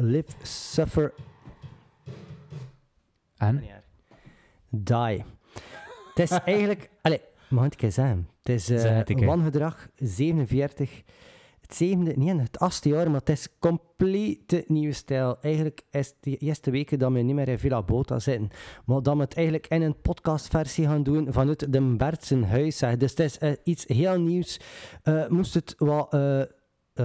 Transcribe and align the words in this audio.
Live, 0.00 0.32
Suffer, 0.42 1.12
En? 3.36 3.62
Die. 4.70 5.24
Het 6.14 6.18
is 6.18 6.30
eigenlijk... 6.30 6.90
Allee, 7.02 7.20
mag 7.48 7.66
ik 7.66 7.80
het 7.80 7.94
zeggen? 7.94 8.28
Is 8.42 8.68
eh 8.68 9.00
wangedrag 9.06 9.88
47. 9.96 11.02
Het 11.60 11.76
zevende, 11.76 12.12
nee, 12.16 12.40
het 12.40 12.58
achtste 12.58 12.88
jaar, 12.88 13.10
maar 13.10 13.20
het 13.20 13.28
is 13.28 13.48
complete 13.58 14.64
nieuwe 14.66 14.92
stijl. 14.92 15.38
Eigenlijk 15.40 15.82
is 15.90 16.14
de 16.20 16.36
eerste 16.36 16.70
weken 16.70 16.98
dat 16.98 17.12
we 17.12 17.18
niet 17.18 17.34
meer 17.34 17.48
in 17.48 17.58
Villa 17.58 17.82
Bota 17.82 18.18
zitten, 18.18 18.50
maar 18.84 19.02
dat 19.02 19.14
we 19.14 19.20
het 19.20 19.34
eigenlijk 19.34 19.66
in 19.66 19.82
een 19.82 20.00
podcastversie 20.00 20.86
gaan 20.86 21.02
doen 21.02 21.32
vanuit 21.32 21.72
de 21.72 21.80
Bertsen 21.96 22.42
huis. 22.42 22.78
Dus 22.78 23.10
het 23.10 23.20
is 23.20 23.38
eh, 23.38 23.52
iets 23.64 23.84
heel 23.86 24.20
nieuws. 24.20 24.60
Eh, 25.02 25.28
moest 25.28 25.54
het 25.54 25.74
wat 25.78 26.14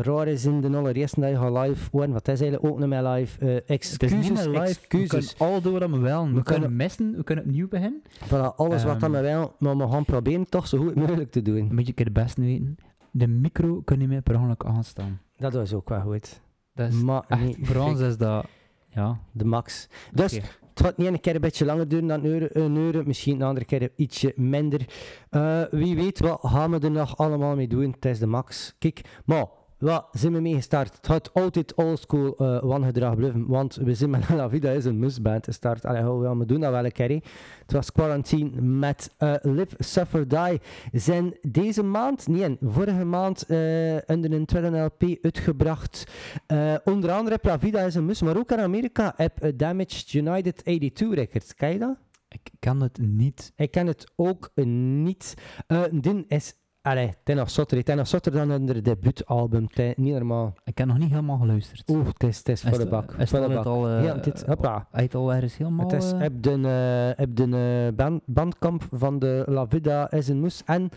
raar 0.02 0.28
is 0.28 0.46
in 0.46 0.62
de 0.62 0.78
allereerste 0.78 1.20
dat 1.20 1.30
je 1.30 1.36
gaat 1.38 1.68
live 1.68 1.90
horen, 1.92 2.12
wat 2.12 2.28
is 2.28 2.42
eigenlijk 2.42 2.72
ook 2.74 2.80
niet 2.80 2.88
meer 2.88 3.04
live. 3.04 3.40
Eh, 3.40 3.54
Het 3.54 3.64
is 3.68 3.74
excuses, 3.98 4.30
niet 4.30 4.34
meer 4.34 4.48
live. 4.48 4.60
We 4.60 4.68
excuses. 4.68 5.36
kunnen 5.36 5.54
al 5.56 5.62
doen 5.62 5.72
wat 5.80 5.90
we 5.90 5.98
willen. 6.00 6.20
We, 6.30 6.34
We 6.34 6.44
kunnen 6.44 6.44
kunnen- 6.44 6.76
missen, 6.76 7.16
we 7.16 7.24
kunnen 7.24 7.46
opnieuw 7.46 7.68
beginnen. 7.68 8.02
Voilà, 8.26 8.56
alles 8.56 8.84
wat 8.84 8.92
Ehm. 8.92 9.00
dat 9.00 9.12
we 9.12 9.22
wel, 9.22 9.56
maar 9.60 9.78
we 9.78 9.88
gaan 9.88 10.06
proberen 10.06 10.50
toch 10.50 10.68
zo 10.68 10.78
goed 10.78 10.96
mogelijk 10.96 11.32
te 11.32 11.42
doen. 11.42 11.58
Een 11.58 11.68
beetje 11.70 11.86
een 11.88 11.94
keer 11.94 12.06
de 12.06 12.12
beste 12.12 12.42
weten. 12.42 12.76
De 13.12 13.28
micro 13.28 13.82
kun 13.86 14.00
je 14.00 14.08
meer 14.08 14.22
per 14.22 14.36
ongeluk 14.38 14.66
aanstaan. 14.66 15.20
Dat 15.38 15.54
was 15.54 15.74
ook 15.74 15.90
wel 15.90 16.02
goed. 16.02 16.42
Dat 16.76 16.90
is 16.90 17.02
Maar 17.02 17.24
echt, 17.28 17.42
niet 17.42 17.58
voor 17.62 17.76
ons 17.84 18.00
is 18.00 18.18
dat... 18.18 18.46
Ja. 18.90 19.20
de 19.32 19.46
max. 19.46 19.88
Dus 20.12 20.32
het 20.34 20.46
gaat 20.86 20.98
niet 20.98 21.08
een 21.08 21.20
keer 21.20 21.36
een 21.36 21.42
beetje 21.42 21.66
langer 21.66 21.88
duren 21.88 22.08
dan 22.08 22.20
een 22.24 22.26
uur, 22.26 22.58
een 22.58 22.76
uur 22.76 23.04
misschien 23.06 23.36
een 23.36 23.48
andere 23.48 23.66
keer 23.66 23.90
ietsje 23.96 24.34
minder. 24.36 24.86
Eh, 25.30 25.62
wie 25.72 25.96
weet 25.96 26.20
wat 26.20 26.40
gaan 26.42 26.72
we 26.72 26.80
er 26.80 26.92
nog 26.92 27.18
allemaal 27.18 27.56
mee 27.56 27.68
doen. 27.68 27.92
Het 27.92 28.06
is 28.06 28.20
de 28.20 28.28
max. 28.28 28.76
Kijk, 28.80 29.02
maar 29.26 29.46
wat 29.78 30.08
zijn 30.12 30.34
we 30.34 30.40
mee 30.40 30.54
gestart? 30.56 30.96
Het 30.96 31.08
gaat 31.08 31.34
altijd 31.34 31.74
oldschool 31.74 32.36
uh, 32.38 32.62
wangedrag 32.62 33.16
blijven, 33.16 33.48
want 33.48 33.76
we 33.76 33.94
zijn 33.94 34.10
met 34.10 34.30
La 34.40 34.50
Vida 34.50 34.72
is 34.72 34.86
een 34.86 35.00
musband 35.00 35.46
gestart. 35.46 35.86
Allee, 35.86 36.04
hoe 36.04 36.22
wel, 36.22 36.38
we 36.38 36.46
doen 36.46 36.60
dat 36.60 36.72
wel 36.72 36.86
een 36.86 36.92
keer. 36.92 37.10
hè. 37.10 37.20
Het 37.62 37.72
was 37.72 37.92
Quarantine 37.92 38.62
met 38.62 39.14
eh, 39.18 39.34
Live, 39.42 39.76
Suffer, 39.78 40.28
Die. 40.28 40.62
Zijn 40.92 41.38
deze 41.42 41.84
maand, 41.84 42.28
nee, 42.28 42.58
vorige 42.62 43.06
maand, 43.06 43.42
eh, 43.42 43.58
onder 44.06 44.32
een 44.34 44.46
tweede 44.46 44.78
LP 44.78 45.04
uitgebracht. 45.22 46.04
Eh, 46.46 46.76
onder 46.84 47.12
andere 47.12 47.36
heb 47.36 47.46
La 47.46 47.60
Vida 47.60 47.82
is 47.82 47.96
een 47.96 48.06
mus, 48.06 48.22
maar 48.22 48.38
ook 48.38 48.52
in 48.52 48.60
Amerika 48.60 49.14
heb 49.16 49.42
eh, 49.42 49.52
Damaged 49.56 50.14
United 50.14 50.56
82 50.58 51.14
Records. 51.14 51.54
Ken 51.56 51.70
je 51.70 51.80
dat? 51.80 51.98
Ik 52.30 52.50
kan 52.60 52.82
het 52.82 52.98
niet. 53.02 53.52
Ik 53.56 53.72
ken 53.72 53.88
het 53.88 54.12
ook 54.16 54.52
niet. 54.56 55.34
Eh 55.68 55.82
dit 55.92 56.24
is... 56.28 56.54
Allee, 56.84 57.14
is 57.24 57.36
nog 57.36 57.50
zotter. 57.50 58.06
Zotter 58.08 58.32
dan 58.32 58.50
hun 58.50 58.66
debuutalbum. 58.66 59.68
Niet 59.96 60.14
normaal. 60.14 60.54
Ik 60.64 60.78
heb 60.78 60.88
nog 60.88 60.98
niet 60.98 61.10
helemaal 61.10 61.38
geluisterd. 61.38 61.90
Oeh, 61.90 62.08
het 62.08 62.24
is, 62.24 62.38
het 62.38 62.50
is 62.50 62.62
voor 62.62 62.78
de 62.78 62.86
bak. 62.88 63.14
Is 63.18 63.30
Voor 63.30 63.40
de 63.48 63.54
bak. 63.54 63.66
al... 63.66 63.88
eh, 63.88 64.00
Heel 64.02 64.22
dit, 64.22 64.44
hoppa. 64.46 64.88
Hij 64.92 65.10
al 65.12 65.34
ergens 65.34 65.58
helemaal... 65.58 65.86
Het 65.90 66.04
is 66.04 66.12
eh, 66.12 66.20
heb 66.20 66.34
de, 66.44 66.52
eh, 66.52 67.20
heb 67.20 67.36
de 67.36 67.88
eh, 67.90 67.96
band, 67.96 68.22
bandkamp 68.26 68.84
van 68.92 69.20
de 69.20 69.44
La 69.48 69.68
Vida 69.68 70.12
is 70.12 70.28
een 70.28 70.40
moes. 70.40 70.62
En 70.66 70.90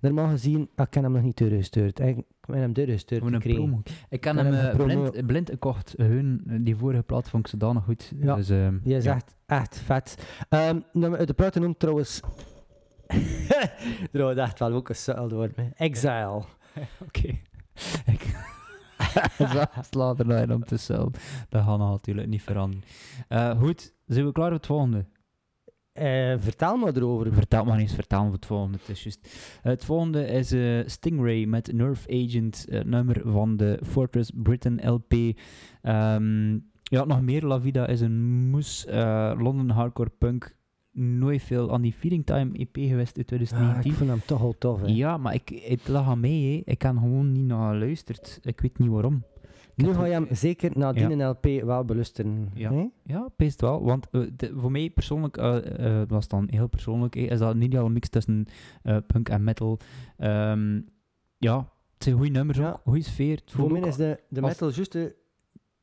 normaal 0.00 0.28
gezien, 0.28 0.68
ah, 0.76 0.86
ik 0.86 0.94
heb 0.94 1.02
hem 1.02 1.12
nog 1.12 1.22
niet 1.22 1.38
doorgestuurd. 1.38 1.98
Ik 2.00 2.16
heb 2.40 2.54
hem 2.56 2.72
doorgestuurd 2.72 3.22
een 3.22 3.32
gekregen. 3.32 3.82
Ik 4.08 4.24
heb 4.24 4.34
Ik 4.36 4.42
hem 4.42 4.52
eh, 4.54 4.64
een 4.64 4.76
blind, 4.76 5.26
blind 5.26 5.50
gekocht. 5.50 5.94
Hun, 5.96 6.42
eh, 6.48 6.56
die 6.60 6.76
vorige 6.76 7.02
plaat 7.02 7.28
vond 7.28 7.44
ik 7.44 7.50
zodanig 7.50 7.84
goed. 7.84 8.12
Ja. 8.20 8.34
Dus, 8.34 8.48
ehm, 8.50 8.74
Je 8.82 8.94
ja. 8.94 9.00
zegt 9.00 9.34
echt 9.46 9.78
vet. 9.78 10.16
Ehm 10.48 10.78
nou, 10.92 11.24
de 11.24 11.32
platen 11.34 11.60
noemt 11.62 11.78
trouwens... 11.78 12.20
wordt 14.12 14.38
echt 14.38 14.58
wel 14.58 14.72
ook 14.72 14.88
een 14.88 14.94
suil 14.94 15.28
door 15.28 15.50
me. 15.56 15.70
Exile. 15.74 16.42
Oké. 17.06 17.38
Slaat 19.90 20.18
er 20.18 20.26
nou 20.26 20.52
om 20.52 20.64
te 20.64 20.76
zelf. 20.76 21.08
Dat 21.48 21.64
gaat 21.64 21.78
natuurlijk 21.78 22.28
niet 22.28 22.42
veranderen. 22.42 22.84
Eh, 23.28 23.58
goed, 23.58 23.94
zijn 24.06 24.26
we 24.26 24.32
klaar 24.32 24.46
voor 24.46 24.56
het 24.56 24.66
volgende? 24.66 25.04
Eh, 25.92 26.34
vertel 26.38 26.76
me 26.76 26.92
erover. 26.94 27.32
Vertel 27.32 27.64
maar 27.64 27.78
eens, 27.78 27.94
vertel 27.94 28.24
voor 28.24 28.32
het 28.32 28.46
volgende. 28.46 28.78
Het, 28.78 29.04
is. 29.04 29.18
Eh, 29.18 29.22
het 29.62 29.84
volgende 29.84 30.26
is 30.26 30.54
Stingray 30.92 31.44
met 31.44 31.72
Nerve 31.72 32.26
Agent, 32.26 32.66
eh, 32.68 32.82
nummer 32.84 33.22
van 33.24 33.56
de 33.56 33.78
Fortress 33.84 34.30
Britain 34.34 34.90
LP. 34.90 35.12
Ehm, 35.82 36.58
ja, 36.82 37.04
nog 37.04 37.22
meer. 37.22 37.46
La 37.46 37.60
Vida 37.60 37.86
is 37.86 38.00
een 38.00 38.50
moes 38.50 38.86
London 39.36 39.70
hardcore 39.70 40.10
punk. 40.18 40.56
Nooit 40.92 41.42
veel 41.42 41.72
aan 41.72 41.82
die 41.82 41.92
Feeding 41.92 42.26
Time 42.26 42.50
EP 42.52 42.76
geweest 42.76 43.16
uit 43.16 43.18
Ah, 43.18 43.36
2019. 43.38 43.90
ik 43.90 43.96
vind 43.96 44.10
hem 44.10 44.20
toch 44.26 44.40
al 44.42 44.54
tof. 44.58 44.80
Hè. 44.80 44.86
Ja, 44.86 45.16
maar 45.16 45.34
ik, 45.34 45.62
het 45.64 45.88
lag 45.88 46.06
aan 46.08 46.20
mij. 46.20 46.30
hè. 46.64 46.72
Ik 46.72 46.78
kan 46.78 46.98
gewoon 46.98 47.32
niet 47.32 47.44
naar 47.46 47.72
geluisterd. 47.72 48.38
Ik 48.42 48.60
weet 48.60 48.78
niet 48.78 48.88
waarom. 48.88 49.24
Ik 49.76 49.84
Nu 49.86 49.92
ga 49.94 50.04
je 50.04 50.12
hem 50.12 50.26
zeker 50.30 50.70
na 50.74 50.92
Ja. 50.94 51.08
die 51.08 51.22
LP 51.22 51.46
wel 51.64 51.84
beluisteren. 51.84 52.50
Ja. 52.54 52.88
Ja, 53.04 53.28
best 53.36 53.60
wel. 53.60 53.84
Want 53.84 54.06
eh, 54.10 54.20
de- 54.36 54.52
voor 54.56 54.70
mij 54.70 54.90
persoonlijk, 54.90 55.36
eh, 55.36 56.02
was 56.08 56.28
dan 56.28 56.46
heel 56.50 56.66
persoonlijk, 56.68 57.16
is 57.16 57.38
dat 57.38 57.54
een 57.54 57.62
ideale 57.62 57.90
mix 57.90 58.08
tussen 58.08 58.46
punk 59.06 59.28
en 59.28 59.44
metal. 59.44 59.78
Ehm, 60.16 60.80
ja, 61.38 61.56
het 61.94 62.02
zijn 62.04 62.16
goede 62.16 62.30
nummers 62.30 62.58
Ja. 62.58 62.70
ook, 62.70 62.80
goede 62.84 63.02
sfeer. 63.02 63.36
Het 63.36 63.50
Voor 63.50 63.70
mij 63.72 63.80
ook- 63.80 63.86
is 63.86 63.96
de, 63.96 64.20
de 64.28 64.40
als- 64.40 64.50
metal 64.50 64.70
juist 64.72 64.94
eh, 64.94 65.02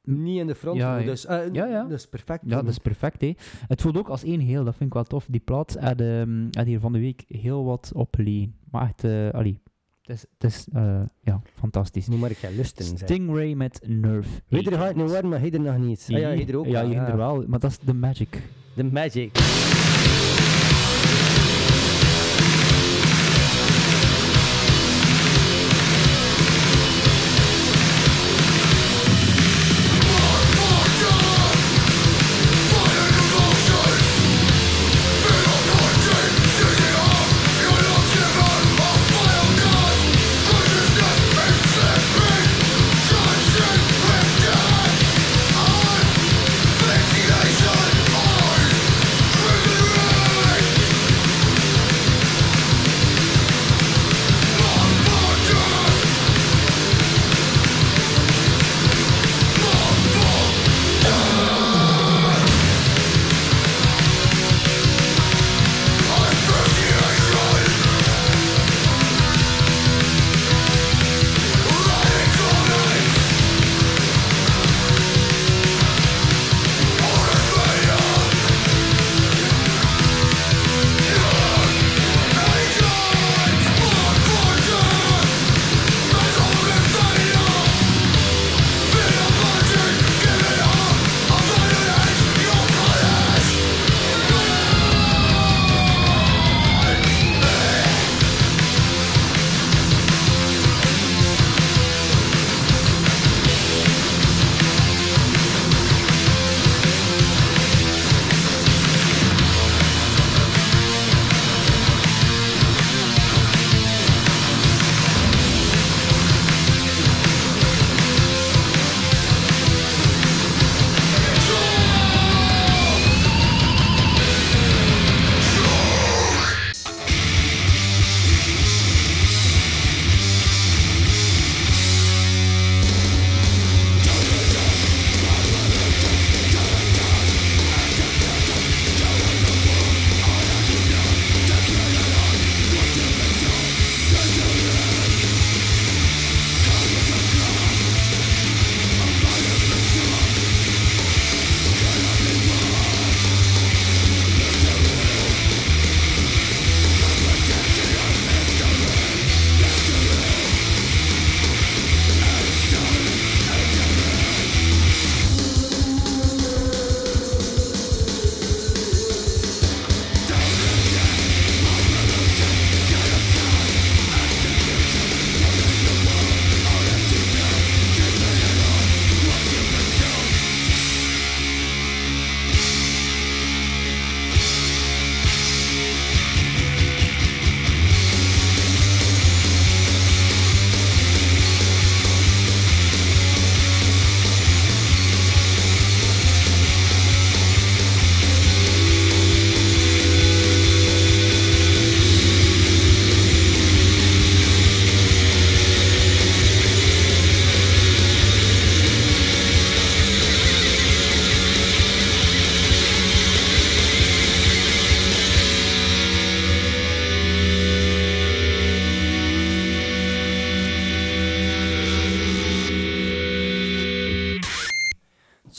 niet 0.10 0.40
in 0.40 0.48
de 0.48 0.56
front. 0.56 0.78
Ja, 0.78 1.00
dus, 1.02 1.26
eh, 1.26 1.38
Ja, 1.52 1.66
ja. 1.66 1.82
Dat 1.84 1.92
is 1.98 2.08
perfect. 2.08 2.44
ja, 2.46 2.56
dat 2.56 2.68
is 2.68 2.78
perfect. 2.78 3.22
Hè. 3.22 3.34
Het 3.68 3.82
voelt 3.82 3.98
ook 3.98 4.08
als 4.08 4.24
één 4.24 4.40
heel, 4.40 4.64
dat 4.64 4.76
vind 4.76 4.90
ik 4.90 4.94
wel 4.94 5.04
tof. 5.04 5.26
Die 5.30 5.42
plaat 5.42 5.78
had, 5.80 6.02
ehm, 6.02 6.48
had 6.52 6.66
hier 6.66 6.80
van 6.80 6.92
de 6.94 7.00
week 7.00 7.24
heel 7.28 7.64
wat 7.66 7.92
opgelegen. 7.96 8.56
Maar 8.72 8.84
echt, 8.84 9.04
eh 9.04 9.30
allee, 9.30 9.62
het 10.02 10.16
is, 10.16 10.26
het 10.38 10.44
is 10.52 10.68
eh, 10.74 11.02
ja, 11.22 11.42
fantastisch. 11.54 12.08
Moet 12.08 12.20
maar 12.20 12.30
een 12.30 12.36
keer 12.40 12.52
lusten 12.56 12.86
zijn. 12.86 12.98
Stingray 12.98 13.54
met 13.54 13.82
Nerve. 13.88 14.30
Iedereen 14.50 14.80
gaat 14.80 14.88
Agent. 14.88 15.06
nu 15.06 15.12
worden, 15.12 15.30
maar 15.30 15.44
iedereen 15.44 15.66
nog 15.66 15.78
niet. 15.78 16.08
Ah, 16.12 16.20
ja, 16.20 16.34
iedereen 16.34 16.60
ook. 16.62 16.66
Ja, 16.66 16.82
wel, 16.82 16.90
ieder 16.90 17.18
wel. 17.18 17.44
Maar 17.48 17.60
dat 17.60 17.72
is 17.72 17.80
de 17.80 17.94
magic. 17.94 18.42
The 18.76 18.84
magic. 18.84 19.38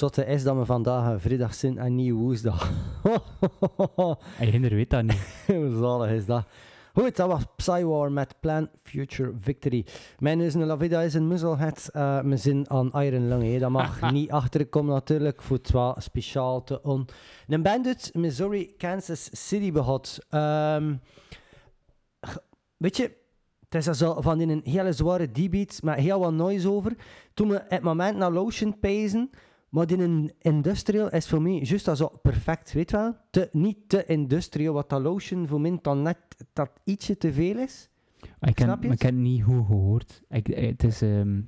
Zotte 0.01 0.25
is 0.27 0.43
dat 0.43 0.57
we 0.57 0.65
vandaag 0.65 1.13
een 1.13 1.21
vrijdag 1.21 1.55
zijn 1.55 1.79
en 1.79 1.95
niet 1.95 2.13
woensdag. 2.13 2.71
En 4.39 4.49
Hinder 4.49 4.75
weet 4.75 4.91
dat 4.91 5.03
niet. 5.03 5.45
Hoe 5.47 5.79
zalig 5.79 6.11
is 6.11 6.27
dat? 6.27 6.45
Goed, 6.95 7.17
dat 7.17 7.29
was 7.29 7.43
Psywar 7.57 8.13
met 8.13 8.35
Plan 8.41 8.69
Future 8.83 9.33
Victory. 9.41 9.87
Mijn 10.19 10.39
neus 10.39 10.55
en 10.55 10.65
La 10.65 10.77
Vida 10.77 11.01
is 11.01 11.15
een 11.15 11.29
muzzelhead. 11.29 11.91
Uh, 11.93 12.21
we 12.21 12.37
zijn 12.37 12.71
aan 12.71 12.91
Iron 12.93 13.29
Lung. 13.29 13.43
hè. 13.43 13.59
Dat 13.59 13.71
mag 13.71 14.01
niet 14.13 14.31
achterkomen 14.31 14.95
natuurlijk. 14.95 15.43
Voor 15.43 15.57
het 15.57 15.71
wel 15.71 15.95
speciaal 15.99 16.65
te 16.65 16.83
on. 16.83 17.09
Een 17.49 17.63
band 17.63 17.87
uit 17.87 18.11
Missouri, 18.15 18.77
Kansas 18.77 19.29
City 19.33 19.73
behad. 19.73 20.19
Ehm, 20.29 20.95
weet 22.77 22.97
je, 22.97 23.13
het 23.69 23.87
is 23.87 23.99
zo 23.99 24.21
van 24.21 24.41
in 24.41 24.51
een 24.51 24.63
hele 24.65 24.93
zware 24.93 25.27
D-beat 25.27 25.81
met 25.83 25.99
heel 25.99 26.21
wat 26.21 26.33
noise 26.33 26.71
over. 26.71 26.97
Toen 27.35 27.49
we 27.49 27.65
het 27.69 27.83
moment 27.83 28.17
naar 28.17 28.33
Lotion 28.33 28.79
pezen, 28.79 29.31
maar 29.71 29.91
in 29.91 30.01
een 30.01 30.33
industrial 30.39 31.11
is 31.11 31.29
voor 31.29 31.43
mij 31.43 31.53
juist 31.63 31.97
zo 31.97 32.13
perfect, 32.23 32.73
weet 32.73 32.91
wel? 32.91 33.17
Te, 33.31 33.49
niet 33.53 33.77
te 33.87 34.05
industrial, 34.07 34.75
wat 34.75 34.89
dat 34.89 35.03
Lotion 35.03 35.47
voor 35.49 35.61
mij 35.61 35.79
dan 35.83 36.03
net 36.03 36.19
dat 36.53 36.71
ietsje 36.85 37.17
te 37.17 37.33
veel 37.33 37.57
is. 37.59 37.89
Ik 38.41 38.55
ken, 38.55 38.67
maar 38.67 38.85
ik 38.85 39.03
heb 39.03 39.11
het 39.13 39.21
niet 39.21 39.43
goed 39.43 39.67
gehoord. 39.67 40.23
Ik, 40.29 40.47
het 40.47 40.85
is, 40.85 41.03
ehm, 41.03 41.41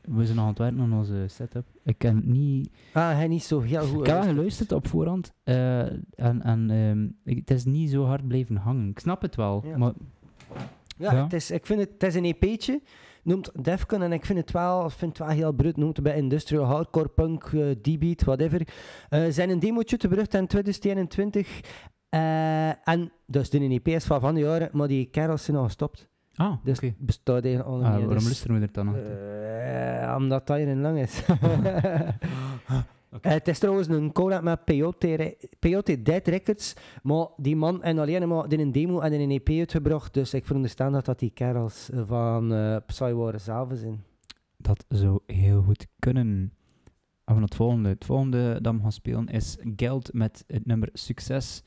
we 0.00 0.24
zijn 0.24 0.36
nog 0.36 0.44
aan 0.44 0.50
het 0.50 0.58
werken 0.58 0.80
aan 0.80 0.92
onze 0.92 1.24
setup. 1.28 1.66
Ik 1.82 2.02
heb 2.02 2.14
het 2.14 2.24
niet... 2.24 2.70
Ah, 2.92 3.12
hij 3.12 3.28
niet 3.28 3.42
zo 3.44 3.60
heel 3.60 3.86
goed. 3.86 4.00
Ik 4.00 4.06
heb 4.06 4.22
geluisterd 4.22 4.72
op 4.72 4.88
voorhand. 4.88 5.32
eh, 5.44 5.80
en 6.14 6.42
en 6.42 7.16
ik- 7.24 7.38
het 7.38 7.50
is 7.50 7.64
niet 7.64 7.90
zo 7.90 8.04
hard 8.04 8.28
blijven 8.28 8.56
hangen. 8.56 8.88
Ik 8.88 8.98
snap 8.98 9.22
het 9.22 9.34
wel. 9.36 9.62
Ja. 9.66 9.76
Maar 9.76 9.92
Ja, 10.98 11.12
Ja. 11.12 11.22
Het, 11.22 11.32
is, 11.32 11.50
ik 11.50 11.66
vind 11.66 11.80
het, 11.80 11.90
het 11.92 12.02
is 12.02 12.14
een 12.14 12.24
EP'tje, 12.24 12.80
noemt 13.24 13.50
Defcon, 13.64 14.02
en 14.02 14.12
ik 14.12 14.24
vind 14.24 14.38
het 14.38 14.50
wel, 14.50 14.90
vind 14.90 15.18
het 15.18 15.26
wel 15.26 15.36
heel 15.36 15.52
brut, 15.52 15.76
noemt 15.76 15.96
het 15.96 16.04
bij 16.04 16.16
industrial, 16.16 16.64
hardcore, 16.64 17.08
punk, 17.08 17.44
eh, 17.44 17.70
D-beat, 17.70 18.22
whatever. 18.24 18.68
Eh 19.08 19.22
zijn 19.28 19.50
een 19.50 19.58
demootje 19.58 19.96
te 19.96 20.08
berucht 20.08 20.34
in 20.34 20.46
2021. 20.46 21.60
eh, 22.08 22.88
en 22.88 23.12
dus 23.26 23.50
de 23.50 23.58
EP 23.58 23.88
is 23.88 24.04
van 24.04 24.20
van 24.20 24.34
die 24.34 24.44
jaren, 24.44 24.68
maar 24.72 24.88
die 24.88 25.04
kerels 25.10 25.44
zijn 25.44 25.56
al 25.56 25.64
gestopt. 25.64 26.08
ah, 26.34 26.52
Dus 26.64 26.80
bestaat 26.98 27.44
eigenlijk 27.44 27.66
al 27.74 27.76
niet 27.76 27.86
Ah, 27.86 27.92
waarom 27.92 28.14
dus, 28.14 28.24
luisteren 28.24 28.60
we 28.60 28.66
er 28.66 28.72
dan 28.72 28.96
eh, 28.96 30.14
omdat 30.16 30.46
dat 30.46 30.56
hier 30.56 30.68
in 30.68 30.80
lang 30.80 30.98
is. 30.98 31.22
Eh, 33.20 33.32
het 33.32 33.48
is 33.48 33.58
trouwens 33.58 33.88
een 33.88 34.12
collab 34.12 34.42
met 34.42 34.64
Peyote, 35.58 36.02
Dead 36.02 36.26
Records, 36.26 36.74
maar 37.02 37.26
die 37.36 37.56
man 37.56 37.82
en 37.82 37.98
alleen 37.98 38.28
maar 38.28 38.52
in 38.52 38.60
een 38.60 38.72
demo 38.72 39.00
en 39.00 39.12
in 39.12 39.20
een 39.20 39.30
EP 39.30 39.48
uitgebracht, 39.48 40.14
dus 40.14 40.34
ik 40.34 40.46
veronderstel 40.46 40.90
dat 40.90 41.04
dat 41.04 41.18
die 41.18 41.30
kerels 41.30 41.90
van 42.06 42.52
eh 42.52 42.76
Psywar 42.86 43.40
zelf 43.40 43.68
zijn. 43.74 44.04
Dat 44.56 44.84
zou 44.88 45.20
heel 45.26 45.62
goed 45.62 45.86
kunnen. 45.98 46.52
Naar 47.24 47.40
het 47.40 47.54
volgende. 47.54 47.88
Het 47.88 48.04
volgende 48.04 48.58
dat 48.60 48.74
we 48.74 48.80
gaan 48.80 48.92
spelen 48.92 49.26
is 49.26 49.56
Geld 49.76 50.12
met 50.12 50.44
het 50.46 50.66
nummer 50.66 50.88
Succes 50.92 51.62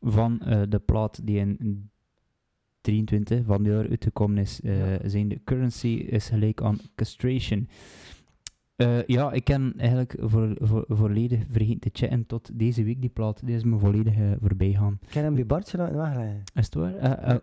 van 0.00 0.40
eh, 0.40 0.62
de 0.68 0.78
plaat 0.78 1.26
die 1.26 1.38
in 1.38 1.90
23 2.80 3.44
van 3.44 3.62
dit 3.62 3.72
jaar 3.72 3.88
uitgekomen 3.88 4.38
is. 4.38 4.60
Ja. 4.62 5.08
Zijn 5.08 5.28
de 5.28 5.40
currency 5.44 5.86
is 5.88 6.28
gelijk 6.28 6.62
aan 6.62 6.78
castration. 6.94 7.68
Eh, 8.82 9.06
ja, 9.06 9.32
ik 9.32 9.44
ken 9.44 9.74
eigenlijk 9.76 10.14
voor, 10.20 10.56
voor, 10.60 10.84
volledig 10.88 11.40
vergeten 11.50 11.80
te 11.80 11.90
chatten 11.92 12.26
tot 12.26 12.58
deze 12.58 12.84
week 12.84 13.00
die 13.00 13.10
plaat. 13.10 13.46
Die 13.46 13.54
is 13.54 13.64
me 13.64 13.78
volledig 13.78 14.16
eh, 14.16 14.30
voorbij 14.40 14.72
gaan. 14.72 14.98
Ik 15.06 15.14
heb 15.14 15.24
hem 15.24 15.34
bij 15.34 15.46
Bartje 15.46 15.76
laten 15.78 15.96
wegleggen. 15.96 16.42
Is 16.54 16.64
het 16.64 16.74
waar? 16.74 16.94
Eh, 16.94 17.30
eh, 17.30 17.38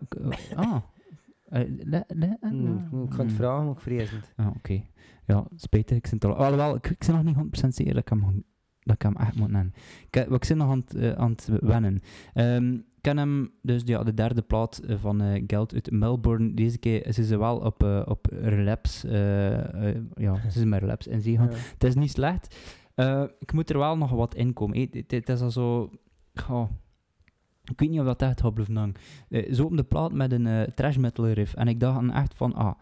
ah. 0.56 0.76
Le- 1.82 2.04
le- 2.08 2.36
Hmm, 2.40 3.04
ik 3.04 3.12
ga 3.12 3.22
het 3.22 3.32
vragen, 3.32 3.64
maar 3.64 3.74
ik 3.74 3.80
vrees 3.80 4.10
het. 4.10 4.32
Ah, 4.36 4.46
oké. 4.46 4.82
Ja, 5.26 5.46
spijtig. 5.56 5.96
Ik 5.96 6.18
ben, 6.18 6.30
al, 6.30 6.36
alhoewel, 6.36 6.74
ik, 6.74 6.86
ik 6.86 7.04
ben 7.06 7.24
nog 7.24 7.24
niet 7.24 7.64
100% 7.64 7.68
zeker 7.68 7.94
dat 7.94 8.02
ik 8.02 8.08
hem, 8.08 8.44
dat 8.82 8.94
ik 8.94 9.02
hem 9.02 9.16
echt 9.16 9.34
moet 9.36 9.50
nemen. 9.50 9.72
Ik, 10.10 10.16
ik 10.16 10.44
ben 10.48 10.56
nog 10.56 10.70
aan 10.70 10.84
het, 10.86 11.16
aan 11.16 11.30
het 11.30 11.48
wennen. 11.60 11.94
Ik 12.34 12.82
ken 13.00 13.16
hem, 13.16 13.52
dus 13.62 13.82
ja, 13.84 14.02
de 14.02 14.14
derde 14.14 14.42
plaat 14.42 14.78
eh, 14.78 14.96
van 14.98 15.20
eh, 15.20 15.42
Geld 15.46 15.74
uit 15.74 15.90
Melbourne. 15.90 16.54
Deze 16.54 16.78
keer 16.78 17.06
is 17.06 17.14
ze 17.16 17.38
wel 17.38 17.56
op, 17.56 17.82
eh, 17.82 18.02
op 18.04 18.26
relapse. 18.30 19.08
ja, 20.14 20.50
ze 20.50 20.58
is 20.58 20.64
met 20.64 20.80
relapse 20.80 21.10
in 21.10 21.20
zee 21.20 21.36
gaan. 21.36 21.48
Ja. 21.50 21.56
Het 21.56 21.84
is 21.84 21.94
niet 21.94 22.10
slecht. 22.10 22.56
Ik 23.38 23.52
moet 23.52 23.70
er 23.70 23.78
wel 23.78 23.96
nog 23.96 24.10
wat 24.10 24.34
in 24.34 24.52
komen. 24.52 24.88
Het, 24.90 25.28
is 25.28 25.40
al 25.40 25.50
zo... 25.50 25.90
ik 27.64 27.80
weet 27.80 27.90
niet 27.90 28.00
of 28.00 28.06
dat 28.06 28.22
echt 28.22 28.40
gaat 28.40 28.54
blijven 28.54 28.76
hangen. 28.76 28.94
Zo 29.54 29.64
op 29.64 29.76
de 29.76 29.84
plaat 29.84 30.12
met 30.12 30.32
een 30.32 30.72
trash 30.74 30.96
metal 30.96 31.28
riff. 31.28 31.54
En 31.54 31.68
ik 31.68 31.80
dacht 31.80 31.94
dan 31.94 32.12
echt 32.12 32.34
van... 32.34 32.54
Ah, 32.54 32.74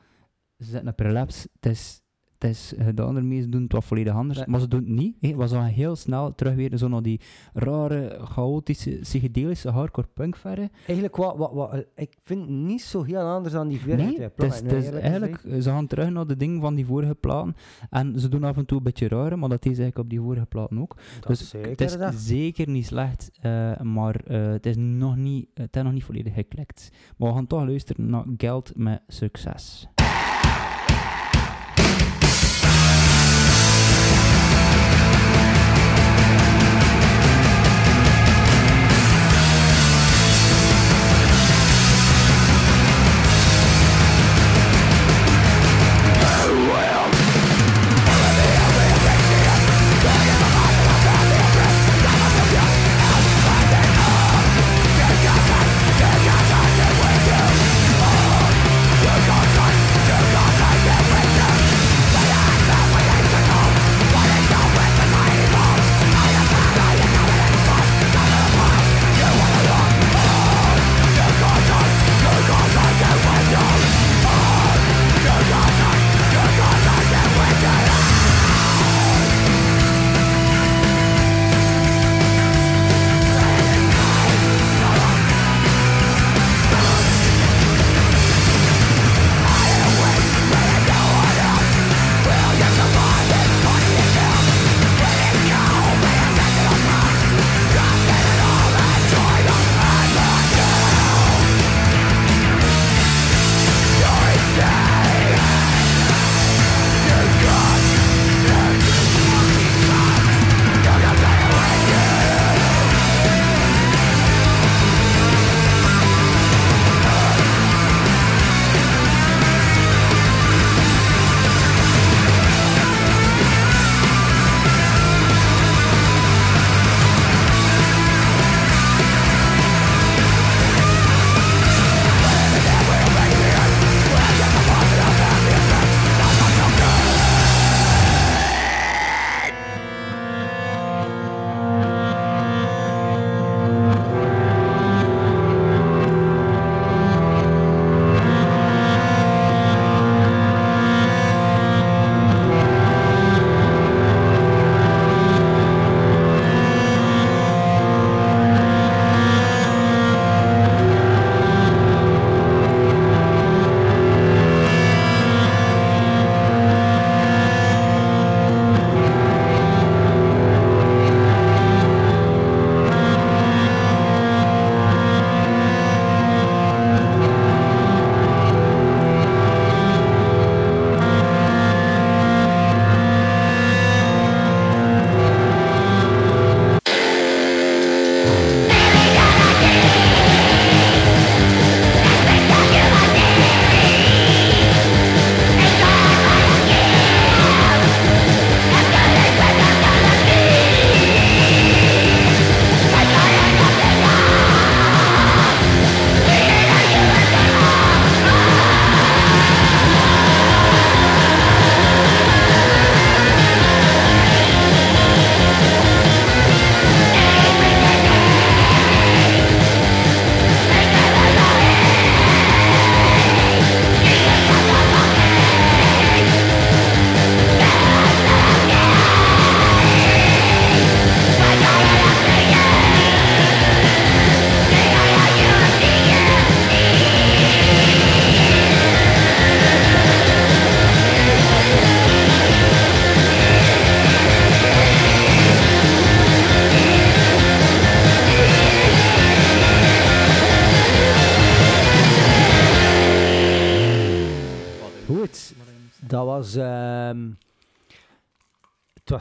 ze 0.58 0.64
zitten 0.64 0.88
op 0.88 1.00
relapse. 1.00 1.48
Het 1.60 1.72
is... 1.72 2.02
Het 2.38 2.50
is, 2.50 2.74
eh, 2.74 2.86
de 2.94 3.02
andere 3.02 3.26
mensen 3.26 3.50
doen 3.50 3.62
het 3.62 3.72
wat 3.72 3.84
volledig 3.84 4.14
anders, 4.14 4.38
Nee. 4.38 4.46
maar 4.48 4.60
ze 4.60 4.68
doen 4.68 4.80
het 4.80 4.88
niet. 4.88 5.16
hè. 5.20 5.36
We 5.36 5.46
zagen 5.46 5.72
heel 5.74 5.96
snel 5.96 6.34
terug 6.34 6.54
weer 6.54 6.76
zo 6.76 6.88
naar 6.88 7.02
die 7.02 7.20
rare, 7.52 8.18
chaotische, 8.22 8.90
psychedelische 8.90 9.70
hardcore 9.70 10.06
punk 10.14 10.36
verre. 10.36 10.70
Eigenlijk, 10.86 11.16
wat, 11.16 11.36
wat, 11.36 11.52
wat, 11.52 11.84
ik 11.94 12.16
vind 12.24 12.40
het 12.40 12.50
niet 12.50 12.82
zo 12.82 13.02
heel 13.02 13.20
anders 13.20 13.54
dan 13.54 13.68
die 13.68 13.80
vorige 13.80 14.02
Nee, 14.02 14.28
platen, 14.28 14.66
eerlijk 14.70 14.94
eigenlijk, 15.02 15.44
eh, 15.44 15.60
ze 15.60 15.70
gaan 15.70 15.86
terug 15.86 16.10
naar 16.10 16.26
de 16.26 16.36
dingen 16.36 16.60
van 16.60 16.74
die 16.74 16.86
vorige 16.86 17.14
platen. 17.14 17.54
En 17.90 18.20
ze 18.20 18.28
doen 18.28 18.44
af 18.44 18.56
en 18.56 18.66
toe 18.66 18.76
een 18.78 18.84
beetje 18.84 19.08
raar, 19.08 19.38
maar 19.38 19.48
dat 19.48 19.60
is 19.64 19.66
eigenlijk 19.78 19.98
op 19.98 20.10
die 20.10 20.20
vorige 20.20 20.46
platen 20.46 20.78
ook. 20.80 20.96
Dat 21.20 21.28
dus 21.28 21.48
zeker, 21.48 21.70
het 21.70 21.80
is 21.80 21.96
dat. 21.98 22.14
zeker 22.14 22.68
niet 22.68 22.86
slecht, 22.86 23.30
eh, 23.40 23.80
maar 23.80 24.20
eh, 24.26 24.46
het, 24.50 24.66
is 24.66 24.76
nog 24.76 25.16
niet, 25.16 25.48
het 25.54 25.76
is 25.76 25.82
nog 25.82 25.92
niet 25.92 26.04
volledig 26.04 26.34
geklikt. 26.34 26.90
Maar 27.16 27.28
we 27.28 27.34
gaan 27.34 27.46
toch 27.46 27.64
luisteren 27.66 28.10
naar 28.10 28.24
Geld 28.36 28.72
met. 28.76 29.02
Succes 29.06 29.88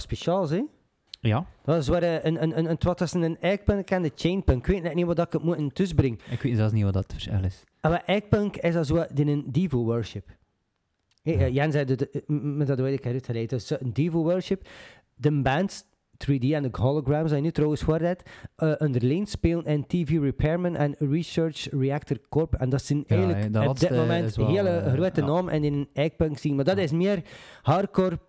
het 0.10 0.26
was 0.26 0.48
speciaal, 0.48 0.50
hè? 0.50 0.64
Ja, 1.20 1.46
Dat 1.64 1.76
was 1.76 1.88
waar, 1.88 2.04
eh, 2.04 2.24
een, 2.24 2.44
een, 2.44 2.58
een, 2.58 2.70
een, 2.70 2.78
wat 2.80 3.14
een 3.14 3.38
eikpunk 3.40 3.90
en 3.90 4.02
de 4.02 4.12
chainpunk. 4.16 4.68
Ik 4.68 4.74
weet 4.74 4.84
net 4.84 4.94
niet 4.94 5.06
wat 5.06 5.20
ik 5.20 5.32
het 5.32 5.44
moet 5.44 5.76
tussenbrengen. 5.76 6.20
ik 6.30 6.42
weet 6.42 6.56
zelfs 6.56 6.74
niet 6.74 6.84
wat 6.84 6.94
dat 6.94 7.06
verschil 7.08 7.44
is. 7.44 7.64
En 7.82 7.92
wat 7.92 8.02
eikpunk 8.06 8.58
is 8.58 8.74
dat 8.74 8.88
zo 8.88 9.06
in 9.14 9.28
een 9.28 9.44
Devo 9.52 9.84
worship. 9.84 10.36
Hey, 11.24 11.38
eh, 11.38 11.54
Jan 11.54 11.72
zei 11.72 11.86
dat, 11.86 12.02
eh, 12.02 12.22
met 12.28 12.68
dat 12.68 12.80
weet 12.80 13.00
ik 13.00 13.06
uitgeleid. 13.06 13.50
Dus 13.50 13.70
een 13.70 13.94
Devo 13.94 14.24
worship. 14.24 14.68
De 15.16 15.42
band 15.42 15.86
3D 16.18 16.44
en 16.54 16.64
de 16.64 16.70
holograms 16.72 17.30
zijn 17.30 17.44
nu 17.44 17.52
trouwens 17.52 17.82
voor 17.82 18.00
dat. 18.00 18.24
eh 18.56 18.74
onder 18.78 19.06
Lane 19.06 19.26
spelen 19.26 19.66
en 19.66 19.88
TV 19.88 20.10
Repairman 20.22 20.76
en 20.76 20.96
Research 21.00 21.68
Reactor 21.72 22.18
Corp. 22.30 22.54
En 22.54 22.70
dat 22.70 22.82
zijn 22.84 23.04
Ja, 23.08 23.16
eigenlijk 23.16 23.54
dat 23.54 23.68
op 23.68 23.80
dit 23.80 23.90
moment 23.90 24.26
is 24.26 24.36
hele 24.36 24.70
eh, 24.70 24.94
grote 24.94 25.22
naam 25.22 25.50
en 25.50 25.64
in 25.64 25.74
een 25.74 25.90
eikpunk 25.94 26.38
zien. 26.38 26.56
Maar 26.56 26.66
dat 26.66 26.78
is 26.78 26.92
meer 26.92 27.22
hardcore 27.62 28.20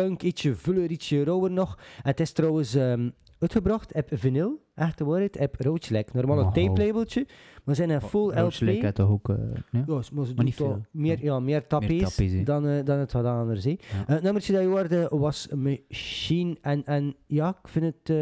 punk, 0.00 0.22
ietsje 0.22 0.54
vuller, 0.54 0.90
ietsje 0.90 1.24
rauwer 1.24 1.50
nog. 1.50 1.78
En 1.78 2.10
het 2.10 2.20
is 2.20 2.32
trouwens 2.32 2.74
ehm, 2.74 3.10
uitgebracht 3.38 3.94
op 3.94 4.08
vinyl, 4.10 4.64
echte 4.74 5.04
waarheid, 5.04 5.38
op 5.38 5.54
Roachlek. 5.58 6.12
Normaal 6.12 6.38
een 6.38 6.52
Wauw. 6.52 6.66
tape 6.66 6.86
labeltje, 6.86 7.26
maar 7.64 7.74
zijn 7.74 7.90
een 7.90 8.00
full 8.00 8.30
Roach 8.32 8.54
LP. 8.54 8.60
lijkt 8.60 8.82
het 8.82 8.94
toch 8.94 9.10
ook... 9.10 9.28
eh, 9.28 9.36
ja? 9.70 9.84
Ja, 9.86 9.94
maar 9.94 10.04
ze 10.04 10.14
Maar 10.14 10.34
doen 10.34 10.44
niet 10.44 10.54
veel. 10.54 10.80
Meer, 10.90 11.22
ja, 11.22 11.40
meer 11.40 11.66
tappies 11.66 12.44
dan, 12.44 12.66
eh, 12.66 12.84
dan 12.84 12.98
het 12.98 13.12
wat 13.12 13.24
anders. 13.24 13.64
Ja. 13.64 13.70
Eh, 13.70 14.06
het 14.06 14.22
nummertje 14.22 14.52
dat 14.52 14.62
je 14.62 14.68
hoorde 14.68 15.08
was 15.10 15.48
Machine. 15.48 16.56
En, 16.60 16.84
en 16.84 17.14
ja, 17.26 17.48
ik 17.62 17.68
vind 17.68 17.84
het 17.84 18.16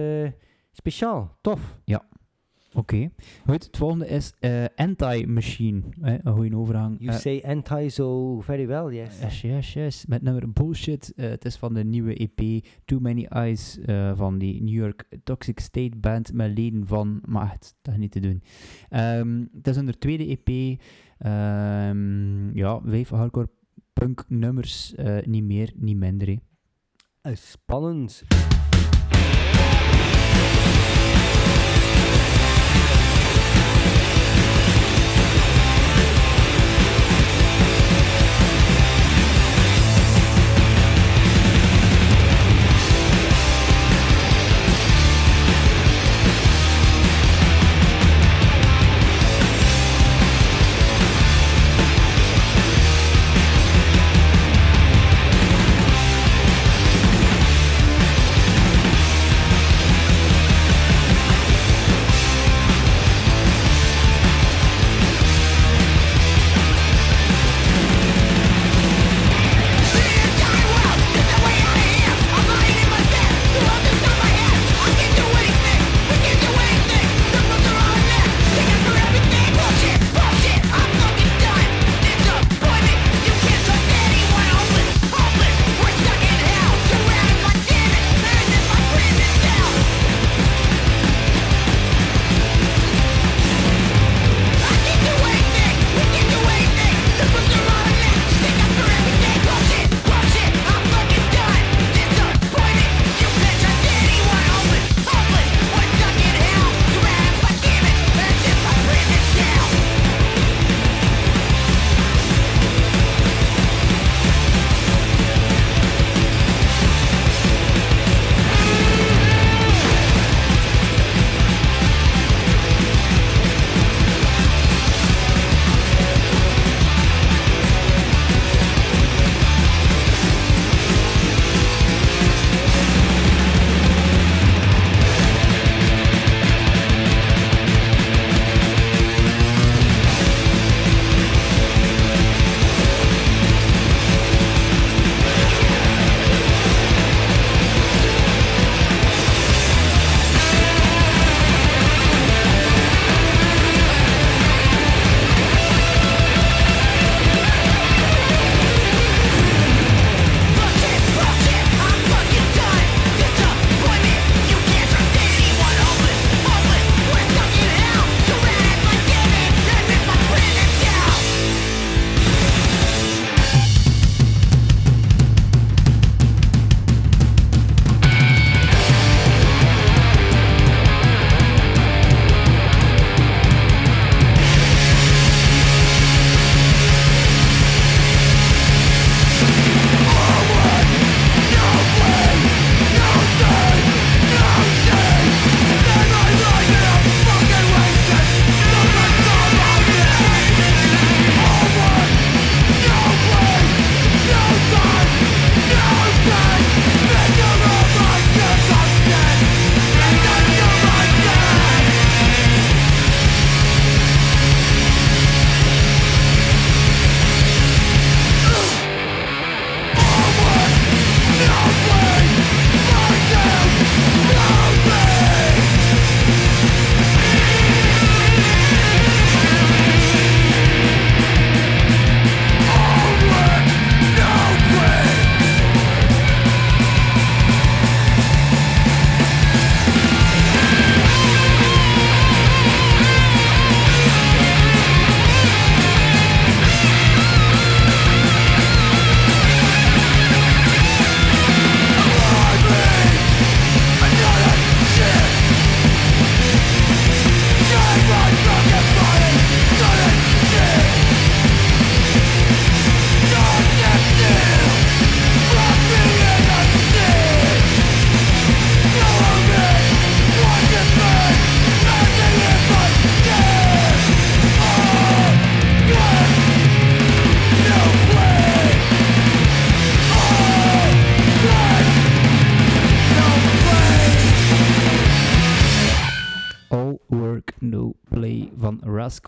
speciaal, 0.72 1.38
tof. 1.40 1.80
Oké. 2.78 3.10
Goed, 3.46 3.64
het 3.64 3.76
volgende 3.76 4.08
is 4.08 4.32
eh, 4.38 4.64
Anti-Machine. 4.76 5.82
Een 6.00 6.32
goede 6.32 6.56
overgang. 6.56 6.96
You 7.00 7.10
Eh, 7.12 7.18
say 7.20 7.42
anti 7.46 7.90
so 7.90 8.40
very 8.40 8.66
well, 8.66 8.94
yes. 8.94 9.20
Yes, 9.20 9.40
yes, 9.40 9.72
yes. 9.72 10.06
Met 10.06 10.22
nummer 10.22 10.52
Bullshit. 10.52 11.12
Eh, 11.16 11.28
het 11.28 11.44
is 11.44 11.56
van 11.56 11.74
de 11.74 11.84
nieuwe 11.84 12.14
EP 12.14 12.64
Too 12.84 13.00
Many 13.00 13.24
Eyes 13.24 13.78
van 14.14 14.38
die 14.38 14.62
New 14.62 14.74
York 14.74 15.04
Toxic 15.24 15.60
State 15.60 15.96
Band 15.96 16.32
met 16.32 16.58
leden 16.58 16.86
van... 16.86 17.22
Maar 17.24 17.50
echt, 17.50 17.74
dat 17.82 17.94
is 17.94 18.00
niet 18.00 18.12
te 18.12 18.20
doen. 18.20 18.42
Ehm, 18.88 19.44
het 19.56 19.66
is 19.68 19.76
hun 19.76 19.98
tweede 19.98 20.26
EP. 20.26 20.78
Ehm, 21.18 22.56
ja, 22.56 22.80
vijf 22.84 23.08
hardcore 23.08 23.48
punk 23.92 24.24
nummers. 24.28 24.94
niet 25.24 25.44
meer, 25.44 25.72
niet 25.76 25.96
minder. 25.96 26.28
hè. 26.28 26.36
Eh, 27.20 27.36
spannend. 27.36 28.22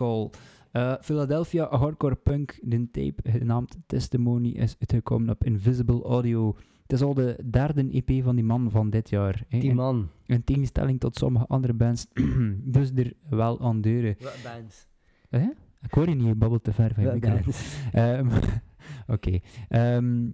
Call. 0.01 0.29
Uh, 0.73 0.93
Philadelphia 1.01 1.67
hardcore 1.77 2.15
punk, 2.15 2.59
de 2.63 2.87
tape 2.91 3.31
genaamd 3.31 3.77
Testimony, 3.85 4.49
is 4.49 4.75
uitgekomen 4.79 5.29
op 5.29 5.43
Invisible 5.43 6.03
Audio. 6.03 6.55
Het 6.81 6.91
is 6.91 7.01
al 7.01 7.13
de 7.13 7.37
derde 7.49 7.89
EP 7.89 8.23
van 8.23 8.35
die 8.35 8.43
man 8.45 8.71
van 8.71 8.89
dit 8.89 9.09
jaar. 9.09 9.43
hè. 9.47 9.59
Die 9.59 9.73
man. 9.73 10.09
In 10.25 10.43
tegenstelling 10.43 10.99
tot 10.99 11.15
sommige 11.15 11.45
andere 11.47 11.73
bands, 11.73 12.07
dus 12.75 12.91
er 12.95 13.13
wel 13.29 13.61
aan 13.61 13.81
deuren. 13.81 14.15
Wat 14.19 14.37
bands? 14.43 14.87
Hè? 15.29 15.47
Ik 15.81 15.93
hoor 15.93 16.09
je 16.09 16.15
niet, 16.15 16.25
je 16.25 16.35
babbelt 16.35 16.63
te 16.63 16.73
ver 16.73 16.93
van 16.93 17.03
je? 17.03 17.41
Ehm, 17.91 18.29
Oké. 19.15 19.39
Ehm, 19.69 20.29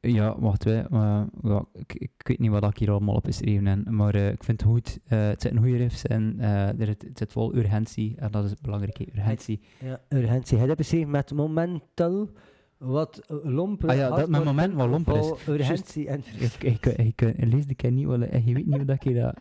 ja, 0.00 0.38
wacht 0.40 0.64
wij. 0.64 0.86
maar 0.90 1.26
ja, 1.42 1.64
ik, 1.72 1.94
ik 1.94 2.10
weet 2.22 2.38
niet 2.38 2.50
wat 2.50 2.64
ik 2.64 2.78
hier 2.78 2.90
allemaal 2.90 3.14
op 3.14 3.24
geschreven 3.24 3.66
heb, 3.66 3.88
maar 3.90 4.14
eh, 4.14 4.28
ik 4.30 4.44
vind 4.44 4.60
het 4.60 4.70
goed. 4.70 4.98
Eh, 5.06 5.26
het 5.26 5.42
zijn 5.42 5.58
goede 5.58 5.76
riffs 5.76 6.02
en 6.06 6.34
eh, 6.40 6.80
er, 6.80 6.88
het, 6.88 7.02
het 7.02 7.18
zit 7.18 7.32
vol 7.32 7.54
urgentie. 7.54 8.14
En 8.18 8.30
dat 8.30 8.44
is 8.44 8.54
belangrijk, 8.60 8.98
hè, 8.98 9.04
urgentie. 9.16 9.60
Ja, 9.80 10.00
urgentie. 10.08 10.56
Hij 10.56 10.66
heeft 10.66 10.78
beschreven 10.78 11.10
met 11.10 11.32
momental 11.32 12.30
wat 12.78 13.18
eh, 13.26 13.36
lompe. 13.42 13.86
Ah 13.86 13.96
ja, 13.96 14.08
dat 14.16 14.28
met 14.28 14.44
moment 14.44 14.74
wat 14.74 14.88
lomper 14.88 15.16
is. 15.16 15.46
Urgentie 15.48 16.08
en 16.08 16.22
Ik, 16.60 16.86
ik, 16.86 17.34
lees 17.36 17.66
de 17.66 17.74
keer 17.74 17.92
niet 17.92 18.06
wat... 18.06 18.20
Je 18.20 18.54
weet 18.54 18.66
niet 18.66 18.76
wat, 18.86 18.90
ik 18.96 19.02
hier, 19.02 19.22
dat- 19.22 19.36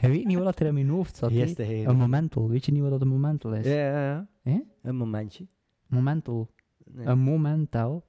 je 0.00 0.08
weet 0.08 0.26
niet 0.26 0.38
wat 0.38 0.60
er 0.60 0.66
in 0.66 0.74
mijn 0.74 0.88
hoofd 0.88 1.16
zat. 1.16 1.30
Yes. 1.32 1.58
Een 1.58 1.96
momental. 1.96 2.48
Weet 2.48 2.64
je 2.64 2.72
niet 2.72 2.82
wat 2.82 2.90
dat 2.90 3.00
een 3.00 3.08
momental 3.08 3.54
is? 3.54 3.66
Ja, 3.66 3.72
ja, 3.74 4.28
ja. 4.42 4.62
Een 4.82 4.96
momentje. 4.96 5.46
Momental. 5.86 6.50
Nee. 6.84 7.06
Een 7.06 7.18
momental. 7.18 8.04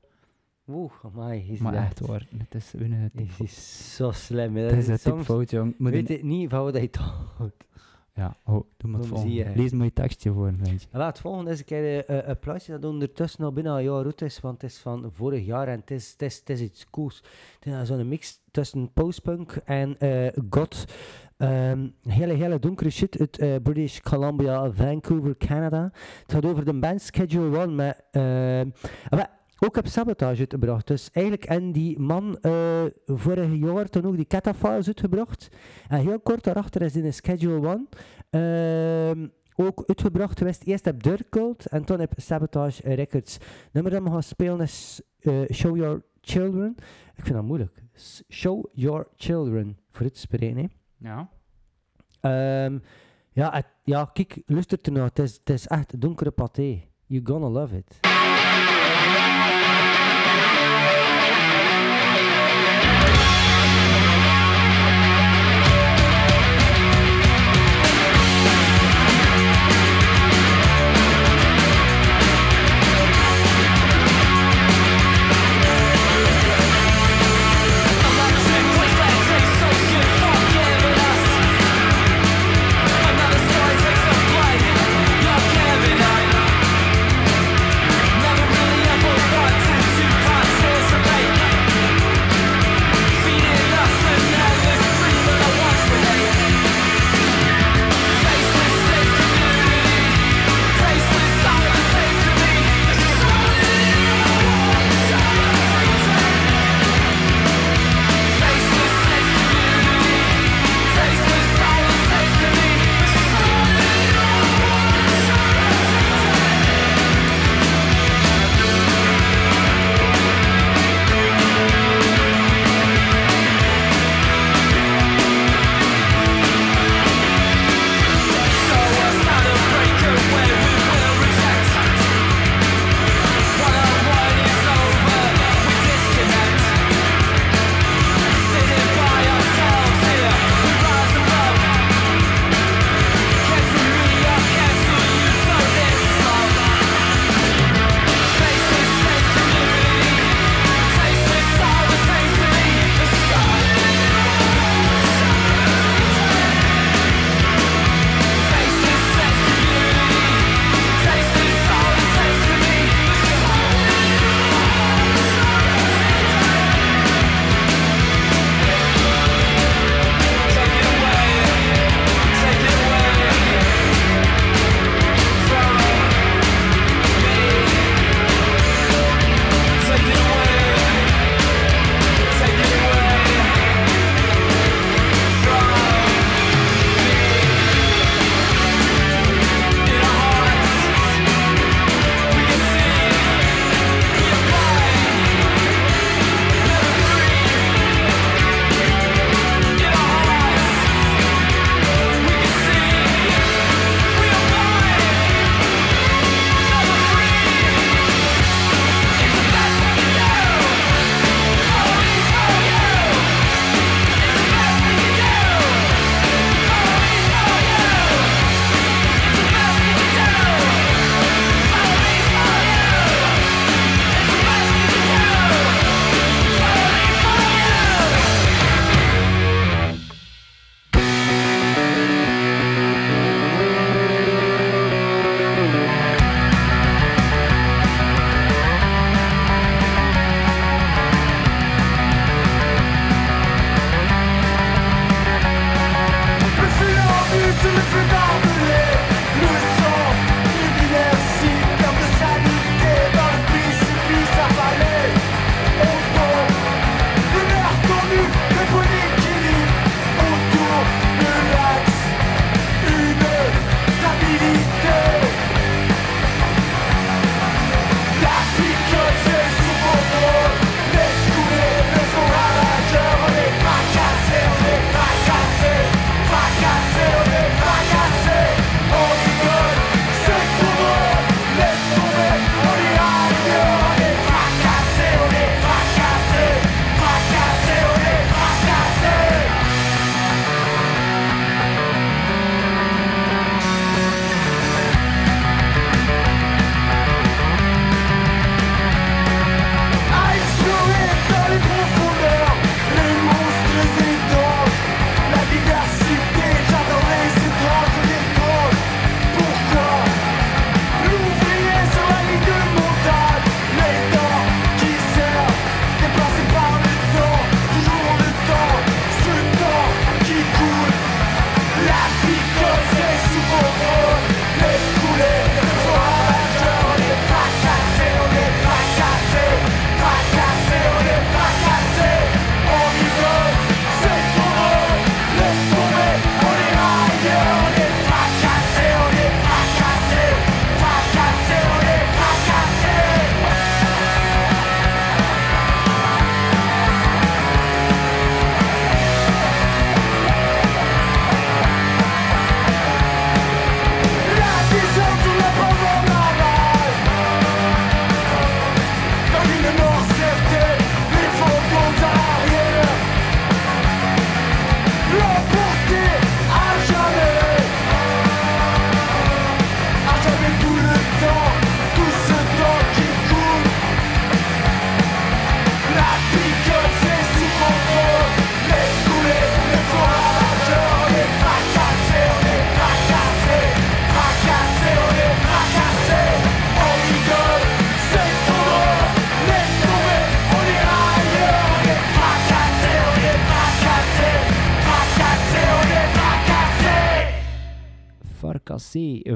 Oeh, 0.73 0.91
amai, 1.03 1.51
is 1.51 1.59
Maar 1.59 1.71
dat- 1.73 1.81
echt 1.81 1.99
waar. 1.99 2.27
Het 2.37 2.55
is 2.55 2.73
een 2.73 3.11
typfout. 3.15 3.47
is 3.47 3.95
zo 3.95 4.11
slim. 4.11 4.55
hè. 4.55 4.61
Het 4.63 4.77
is 4.77 4.87
een 4.87 4.99
Soms 4.99 5.17
typfout, 5.17 5.49
jong. 5.51 5.73
Moet 5.77 5.91
weet 5.91 6.09
een- 6.09 6.15
ik 6.17 6.23
niet 6.23 6.49
van 6.49 6.63
wat 6.63 6.73
hij 6.73 6.89
houdt. 7.37 7.69
Ja, 8.13 8.35
oh, 8.45 8.63
doe 8.77 8.89
maar 8.91 8.99
het 8.99 9.09
je. 9.09 9.15
volgende. 9.15 9.51
Lees 9.55 9.71
een 9.71 9.77
mooi 9.77 9.93
tekstje 9.93 10.31
voor, 10.33 10.51
je. 10.63 10.69
En 10.91 10.99
laat 10.99 11.07
het 11.07 11.19
volgende 11.19 11.51
is 11.51 11.59
een 11.59 11.65
keer 11.65 12.05
eh, 12.05 12.27
een 12.27 12.39
plaatje 12.39 12.71
dat 12.79 12.91
ondertussen 12.91 13.43
al 13.45 13.53
bijna 13.53 13.77
een 13.77 13.83
jaar 13.83 14.03
oud 14.03 14.21
is, 14.21 14.39
want 14.39 14.61
het 14.61 14.71
is 14.71 14.77
van 14.77 15.09
vorig 15.13 15.45
jaar 15.45 15.67
en 15.67 15.79
het 15.79 15.91
is, 15.91 16.11
het 16.11 16.21
is, 16.21 16.37
het 16.39 16.49
is 16.49 16.61
iets 16.61 16.89
cools. 16.89 17.23
Het 17.59 17.73
is 17.81 17.87
zo'n 17.87 18.07
mix 18.07 18.39
tussen 18.51 18.91
postpunk 18.93 19.51
en 19.65 19.99
eh 19.99 20.27
god. 20.49 20.85
Ehm, 21.37 21.87
hele, 22.07 22.33
hele 22.33 22.59
donkere 22.59 22.89
shit 22.89 23.19
uit 23.19 23.37
eh, 23.37 23.55
British 23.63 23.99
Columbia, 23.99 24.71
Vancouver, 24.71 25.37
Canada. 25.37 25.83
Het 26.21 26.31
gaat 26.33 26.45
over 26.45 26.65
de 26.65 26.79
band 26.79 27.01
Schedule 27.01 27.57
One 27.59 27.73
met... 27.73 28.03
ook 29.65 29.75
heb 29.75 29.87
Sabotage 29.87 30.39
uitgebracht. 30.39 30.87
Dus 30.87 31.09
eigenlijk 31.11 31.45
en 31.45 31.71
die 31.71 31.99
man 31.99 32.37
eh, 32.39 32.83
vorig 33.05 33.53
jaar 33.55 33.89
toen 33.89 34.05
ook 34.05 34.15
die 34.15 34.25
Catafiles 34.27 34.87
uitgebracht. 34.87 35.47
En 35.87 35.99
heel 35.99 36.19
kort 36.19 36.43
daarachter 36.43 36.81
is 36.81 36.95
in 36.95 37.03
de 37.03 37.11
Schedule 37.11 37.67
One 37.67 37.85
ehm, 38.29 39.27
ook 39.55 39.83
uitgebracht 39.85 40.37
geweest. 40.37 40.63
Eerst 40.63 40.85
heb 40.85 41.03
Dirt 41.03 41.29
Cult 41.29 41.65
en 41.65 41.83
toen 41.85 41.99
heb 41.99 42.13
Sabotage 42.15 42.93
Records. 42.93 43.37
Nummer 43.71 43.91
dat 43.91 44.03
we 44.03 44.09
gaan 44.09 44.23
spelen 44.23 44.59
is 44.59 45.01
eh, 45.19 45.41
Show 45.53 45.77
Your 45.77 46.03
Children. 46.21 46.75
Ik 47.15 47.23
vind 47.23 47.35
dat 47.35 47.43
moeilijk. 47.43 47.83
Show 48.29 48.65
Your 48.73 49.07
Children. 49.15 49.77
Voor 49.91 50.05
het 50.05 50.17
spreken, 50.17 50.57
hè. 50.57 50.65
Ja. 50.97 51.29
Ehm, 52.21 52.79
ja, 53.31 53.51
het- 53.53 53.65
ja, 53.83 54.05
kijk, 54.13 54.41
luister 54.45 54.79
ernaar. 54.81 55.05
Het 55.05 55.19
is, 55.19 55.33
het 55.33 55.49
is 55.49 55.67
echt 55.67 56.01
donkere 56.01 56.31
paté. 56.31 56.81
You're 57.05 57.25
gonna 57.25 57.47
love 57.49 57.77
it. 57.77 58.10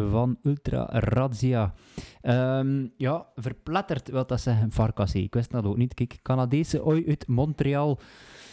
Van 0.09 0.37
Ultra 0.43 0.87
Razzia. 0.91 1.73
Ehm, 2.21 2.87
ja, 2.97 3.25
verpletterd 3.35 4.09
wil 4.09 4.25
dat 4.25 4.41
zeggen, 4.41 4.71
Farkas. 4.71 5.15
Ik 5.15 5.33
wist 5.33 5.51
dat 5.51 5.65
ook 5.65 5.77
niet. 5.77 5.93
Kijk, 5.93 6.19
Canadese 6.21 6.85
ooi 6.85 7.07
uit 7.07 7.27
Montreal. 7.27 7.99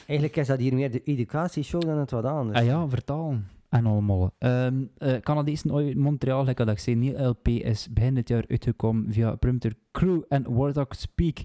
Eigenlijk 0.06 0.36
is 0.36 0.46
dat 0.46 0.58
hier 0.58 0.74
meer 0.74 0.90
de 0.90 1.02
educatieshow 1.02 1.80
dan 1.82 1.98
het 1.98 2.10
wat 2.10 2.24
anders. 2.24 2.58
Ah 2.58 2.64
ja, 2.64 2.88
vertalen. 2.88 3.46
En 3.72 3.86
allemaal. 3.86 4.30
Um, 4.38 4.90
uh, 4.98 5.16
Canadezen 5.16 5.74
uit 5.74 5.96
Montreal, 5.96 6.44
like 6.44 6.64
ik 6.64 6.78
zei, 6.78 6.96
nieuw 6.96 7.16
LP 7.18 7.48
is 7.48 7.88
begin 7.92 8.14
dit 8.14 8.28
jaar 8.28 8.44
uitgekomen 8.48 9.12
via 9.12 9.34
Prompter 9.34 9.74
Crew 9.92 10.22
en 10.28 10.54
Warthog 10.54 10.94
Speak. 10.94 11.38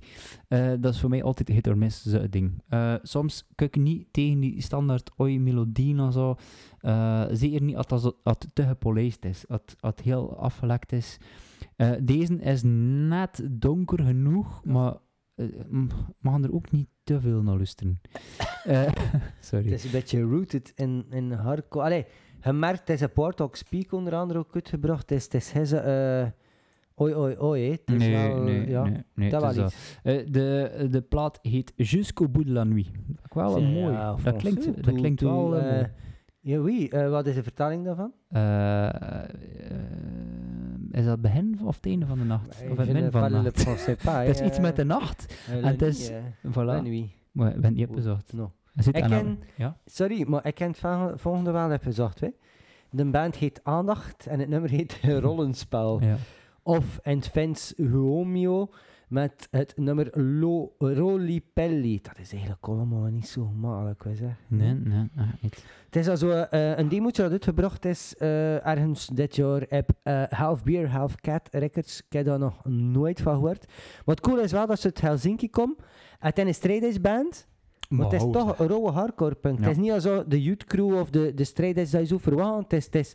Uh, 0.49 0.71
dat 0.79 0.93
is 0.93 0.99
voor 0.99 1.09
mij 1.09 1.23
altijd 1.23 1.47
hit 1.47 1.67
or 1.67 1.77
miss 1.77 2.03
ding. 2.29 2.61
Uh, 2.69 2.93
soms 3.01 3.47
kijk 3.55 3.75
ik 3.75 3.81
niet 3.81 4.07
tegen 4.11 4.39
die 4.39 4.61
standaard 4.61 5.11
oi 5.17 5.39
melodie 5.39 6.01
of 6.01 6.13
zo. 6.13 6.35
Zeker 7.31 7.61
niet 7.61 7.75
als 7.75 8.03
het 8.03 8.47
te 8.53 8.63
gepolijst 8.63 9.25
is, 9.25 9.47
als 9.47 9.61
het 9.79 10.01
heel 10.01 10.37
afgelekt 10.37 10.91
is. 10.91 11.17
deze 12.01 12.35
is 12.35 12.61
net 12.63 13.47
donker 13.51 14.03
genoeg, 14.03 14.61
maar 14.65 14.93
mag 16.19 16.43
er 16.43 16.53
ook 16.53 16.71
niet 16.71 16.87
te 17.03 17.21
veel 17.21 17.41
naar 17.41 17.55
luisteren. 17.55 18.01
uh, 18.67 18.87
sorry. 19.39 19.65
Het 19.65 19.73
is 19.73 19.83
een 19.83 19.91
beetje 19.91 20.21
rooted 20.21 20.71
in, 20.75 21.05
in 21.09 21.31
hardcore. 21.31 21.85
Allee, 21.85 22.05
je 22.43 22.53
merkt, 22.53 22.79
het 22.79 22.89
is 22.89 23.01
een 23.01 23.49
Speak 23.51 23.91
onder 23.91 24.15
andere 24.15 24.39
ook 24.39 24.55
uitgebracht. 24.55 25.09
Het 25.09 25.33
is, 25.33 25.51
het 25.51 25.61
is 25.61 25.73
uh, 25.73 26.25
oi, 26.95 27.15
oi, 27.15 27.37
oi. 27.37 27.71
Het 27.71 27.81
is 27.85 27.97
nee, 27.97 28.11
wel, 28.11 28.41
nee, 28.41 28.69
ja, 28.69 28.83
nee, 28.83 29.03
nee, 29.13 29.29
dat 29.29 29.55
wel 29.55 29.65
iets. 29.65 29.99
Uh, 30.03 30.25
de, 30.31 30.87
de 30.91 31.01
plaat 31.01 31.39
heet 31.41 31.73
Jusqu'au 31.75 32.29
bout 32.29 32.45
de 32.45 32.51
la 32.51 32.63
nuit. 32.63 32.89
Dat 33.07 33.51
wel 33.51 33.61
mooi. 33.61 33.93
Ja, 33.93 34.15
dat, 34.23 34.35
klinkt, 34.35 34.83
dat 34.83 34.95
klinkt 34.95 35.21
wel... 35.21 35.57
Uh, 35.57 35.83
ja, 36.47 36.61
wie? 36.61 36.93
Uh, 36.93 37.09
wat 37.09 37.27
is 37.27 37.35
de 37.35 37.43
vertaling 37.43 37.85
daarvan? 37.85 38.11
Uh, 38.31 38.89
is 40.91 41.05
dat 41.05 41.21
begin 41.21 41.59
of 41.63 41.75
het 41.75 41.85
einde 41.85 42.05
van 42.05 42.17
de 42.17 42.23
nacht? 42.23 42.47
of 42.47 42.59
het 42.59 42.75
begin 42.75 43.11
van 43.11 43.23
de 43.23 43.29
nacht? 43.29 43.65
het 44.03 44.39
is 44.39 44.41
iets 44.41 44.59
met 44.59 44.75
de 44.75 44.83
nacht. 44.83 45.35
en 45.49 45.63
het 45.63 45.81
is... 45.81 46.11
Voilà. 46.47 46.81
Maar 47.31 47.55
ik 47.55 47.61
ben 47.61 47.73
niet 47.73 47.91
bezocht. 47.91 48.33
No. 48.33 48.51
Ik 48.91 48.93
ken, 48.93 49.39
ja? 49.55 49.77
Sorry, 49.85 50.25
maar 50.27 50.45
ik 50.45 50.55
ken 50.55 50.67
het 50.67 51.21
volgende 51.21 51.51
wel. 51.51 51.69
Hè. 51.69 52.29
De 52.89 53.05
band 53.05 53.35
heet 53.35 53.59
Aandacht 53.63 54.27
en 54.27 54.39
het 54.39 54.49
nummer 54.49 54.69
heet 54.69 54.99
Rollenspel. 55.25 56.01
Ja. 56.01 56.15
Of 56.63 56.99
in 57.03 57.17
het 57.17 57.27
Fins 57.27 57.73
Huomio 57.75 58.69
met 59.07 59.47
het 59.51 59.73
nummer 59.75 60.21
Lo 60.21 60.75
Rolipelli. 60.77 61.99
Dat 62.01 62.19
is 62.19 62.31
eigenlijk 62.31 62.67
allemaal 62.67 63.03
niet 63.03 63.27
zo 63.27 63.45
makkelijk, 63.45 64.03
wij 64.03 64.15
zeggen. 64.15 64.37
Nee, 64.47 64.73
nee, 64.73 65.09
niet. 65.41 65.65
Het 65.85 65.95
is 65.95 66.07
also 66.07 66.27
uh, 66.29 66.77
een 66.77 66.89
demo 66.89 67.09
dat 67.11 67.31
uitgebracht 67.31 67.85
is 67.85 68.15
uh, 68.19 68.65
ergens 68.65 69.07
dit 69.07 69.35
jaar 69.35 69.61
op 69.69 69.89
uh, 70.03 70.23
Half 70.29 70.63
Beer, 70.63 70.89
Half 70.89 71.15
Cat 71.15 71.47
Records. 71.51 71.99
Ik 71.99 72.13
heb 72.13 72.25
daar 72.25 72.39
nog 72.39 72.65
nooit 72.65 73.21
van 73.21 73.33
gehoord. 73.33 73.65
Wat 74.05 74.19
cool 74.19 74.39
is 74.39 74.51
wel 74.51 74.67
dat 74.67 74.79
ze 74.79 74.85
uit 74.85 75.01
Helsinki 75.01 75.49
komen. 75.49 75.75
Het 76.19 76.37
is 76.37 76.43
een 76.43 76.53
strijders 76.53 77.01
band. 77.01 77.47
Maar 77.89 78.05
het 78.05 78.21
is 78.21 78.27
toch 78.31 78.59
een 78.59 78.67
rauwe 78.67 78.91
hardcore 78.91 79.35
punk. 79.35 79.59
Het 79.59 79.69
is 79.69 79.77
niet 79.77 80.01
zo 80.01 80.27
de 80.27 80.41
youth 80.41 80.63
crew 80.63 80.99
of 80.99 81.09
de, 81.09 81.33
de 81.33 81.43
strijders 81.43 81.91
dat 81.91 82.01
je 82.01 82.07
zo 82.07 82.17
verwacht. 82.17 82.61
Het 82.61 82.73
is, 82.73 82.85
het 82.85 82.95
is 82.95 83.13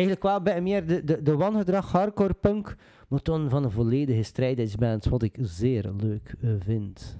eigenlijk 0.00 0.22
wel 0.22 0.42
bij 0.42 0.60
meer 0.60 0.86
de, 0.86 1.04
de, 1.04 1.22
de 1.22 1.36
wangedrag 1.36 1.92
hardcore 1.92 2.34
punk. 2.34 2.76
Maar 3.08 3.20
van 3.50 3.64
een 3.64 3.70
volledige 3.70 4.22
strijdersband, 4.22 5.04
wat 5.04 5.22
ik 5.22 5.36
zeer 5.40 5.90
leuk 5.96 6.34
uh, 6.40 6.50
vind. 6.58 7.18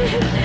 Yeah. 0.00 0.30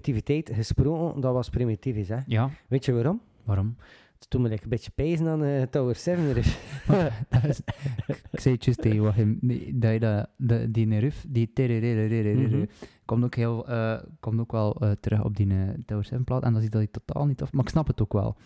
primitiviteit 0.00 0.56
gesproken, 0.56 1.20
dat 1.20 1.32
was 1.32 1.48
primitief, 1.48 2.08
hè? 2.08 2.18
Ja. 2.26 2.50
Weet 2.68 2.84
je 2.84 2.92
waarom? 2.92 3.20
Waarom? 3.44 3.76
Toen 4.28 4.42
me 4.42 4.50
een 4.50 4.58
beetje 4.68 4.90
pezen 4.94 5.28
aan 5.28 5.44
uh, 5.44 5.62
Tower 5.62 5.96
7 5.96 6.28
ik 8.30 8.40
zei 8.40 8.56
het 8.60 8.80
tegen 8.80 9.02
wat 9.02 9.14
dat 9.76 9.92
je 9.92 10.28
die 10.70 10.86
nerf, 10.86 11.24
die 11.28 11.50
komt 13.04 13.24
ook, 13.24 13.34
heel, 13.34 13.70
uh, 13.70 13.98
komt 14.20 14.40
ook 14.40 14.52
wel 14.52 14.76
uh, 14.82 14.90
terug 14.90 15.24
op 15.24 15.36
die 15.36 15.46
uh, 15.46 15.68
Tower 15.86 16.04
7 16.04 16.24
plaat 16.24 16.42
en 16.42 16.52
dan 16.52 16.62
ziet 16.62 16.72
dat 16.72 16.80
hij 16.80 16.90
totaal 16.90 17.26
niet 17.26 17.42
af, 17.42 17.52
maar 17.52 17.64
ik 17.64 17.70
snap 17.70 17.86
het 17.86 18.02
ook 18.02 18.12
wel. 18.12 18.36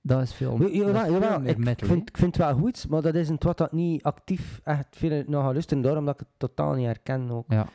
Dat 0.00 0.22
is 0.22 0.34
veel, 0.34 0.72
ja, 0.72 1.04
ik, 1.44 1.56
metal, 1.56 1.88
vind, 1.88 2.08
ik 2.08 2.16
vind 2.16 2.36
het 2.36 2.46
wel 2.46 2.54
goed, 2.54 2.88
maar 2.88 3.02
dat 3.02 3.14
is 3.14 3.28
een 3.28 3.36
wat 3.38 3.58
dat 3.58 3.72
niet 3.72 4.02
actief 4.02 4.60
echt 4.64 4.96
veel 4.96 5.22
nog 5.26 5.42
gaan 5.42 5.52
luisteren, 5.52 5.82
daarom 5.82 6.04
dat 6.04 6.14
ik 6.14 6.20
het 6.20 6.28
totaal 6.36 6.74
niet 6.74 6.86
herken 6.86 7.30
ook. 7.30 7.44
Ja. 7.48 7.68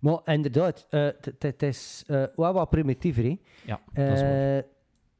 Maar 0.00 0.20
inderdaad, 0.24 0.86
het 0.90 1.62
uh, 1.62 1.68
is 1.68 2.04
uh, 2.06 2.24
wel 2.36 2.52
wat 2.52 2.70
primitiever. 2.70 3.22
Hè? 3.22 3.36
Ja, 3.64 3.80
dat 3.92 4.12
is 4.12 4.20
waar. 4.20 4.64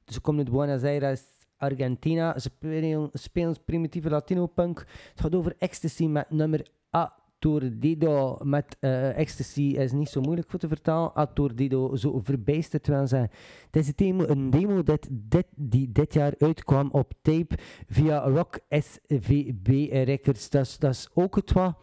Ze 0.06 0.20
komen 0.20 0.44
uit 0.44 0.54
Buenos 0.54 0.82
Aires, 0.82 1.22
Argentina. 1.56 2.38
Ze 2.38 2.50
spelen, 2.54 3.10
spelen 3.12 3.56
primitieve 3.64 4.10
Latino-punk. 4.10 4.78
Het 5.10 5.20
gaat 5.20 5.34
over 5.34 5.54
ecstasy 5.58 6.06
met 6.06 6.30
nummer 6.30 6.66
Aturdido. 6.90 8.38
Met 8.42 8.76
uh, 8.80 9.18
ecstasy 9.18 9.62
is 9.62 9.92
niet 9.92 10.08
zo 10.08 10.20
moeilijk 10.20 10.50
voor 10.50 10.58
te 10.58 10.68
vertalen. 10.68 11.14
Aturdido, 11.14 11.96
zo 11.96 12.20
verbijsterd 12.22 12.86
wel 12.86 13.06
zijn. 13.06 13.30
Het 13.70 13.76
is 13.76 13.86
een 13.86 13.92
demo, 13.96 14.26
een 14.26 14.50
demo 14.50 14.82
dat 14.82 15.08
dit, 15.10 15.46
die 15.56 15.92
dit 15.92 16.14
jaar 16.14 16.34
uitkwam 16.38 16.88
op 16.90 17.12
tape 17.22 17.58
via 17.88 18.18
Rock 18.18 18.58
SVB 18.68 19.92
Records. 20.04 20.50
Dat 20.50 20.82
is 20.82 21.08
ook 21.14 21.36
het 21.36 21.52
wat 21.52 21.74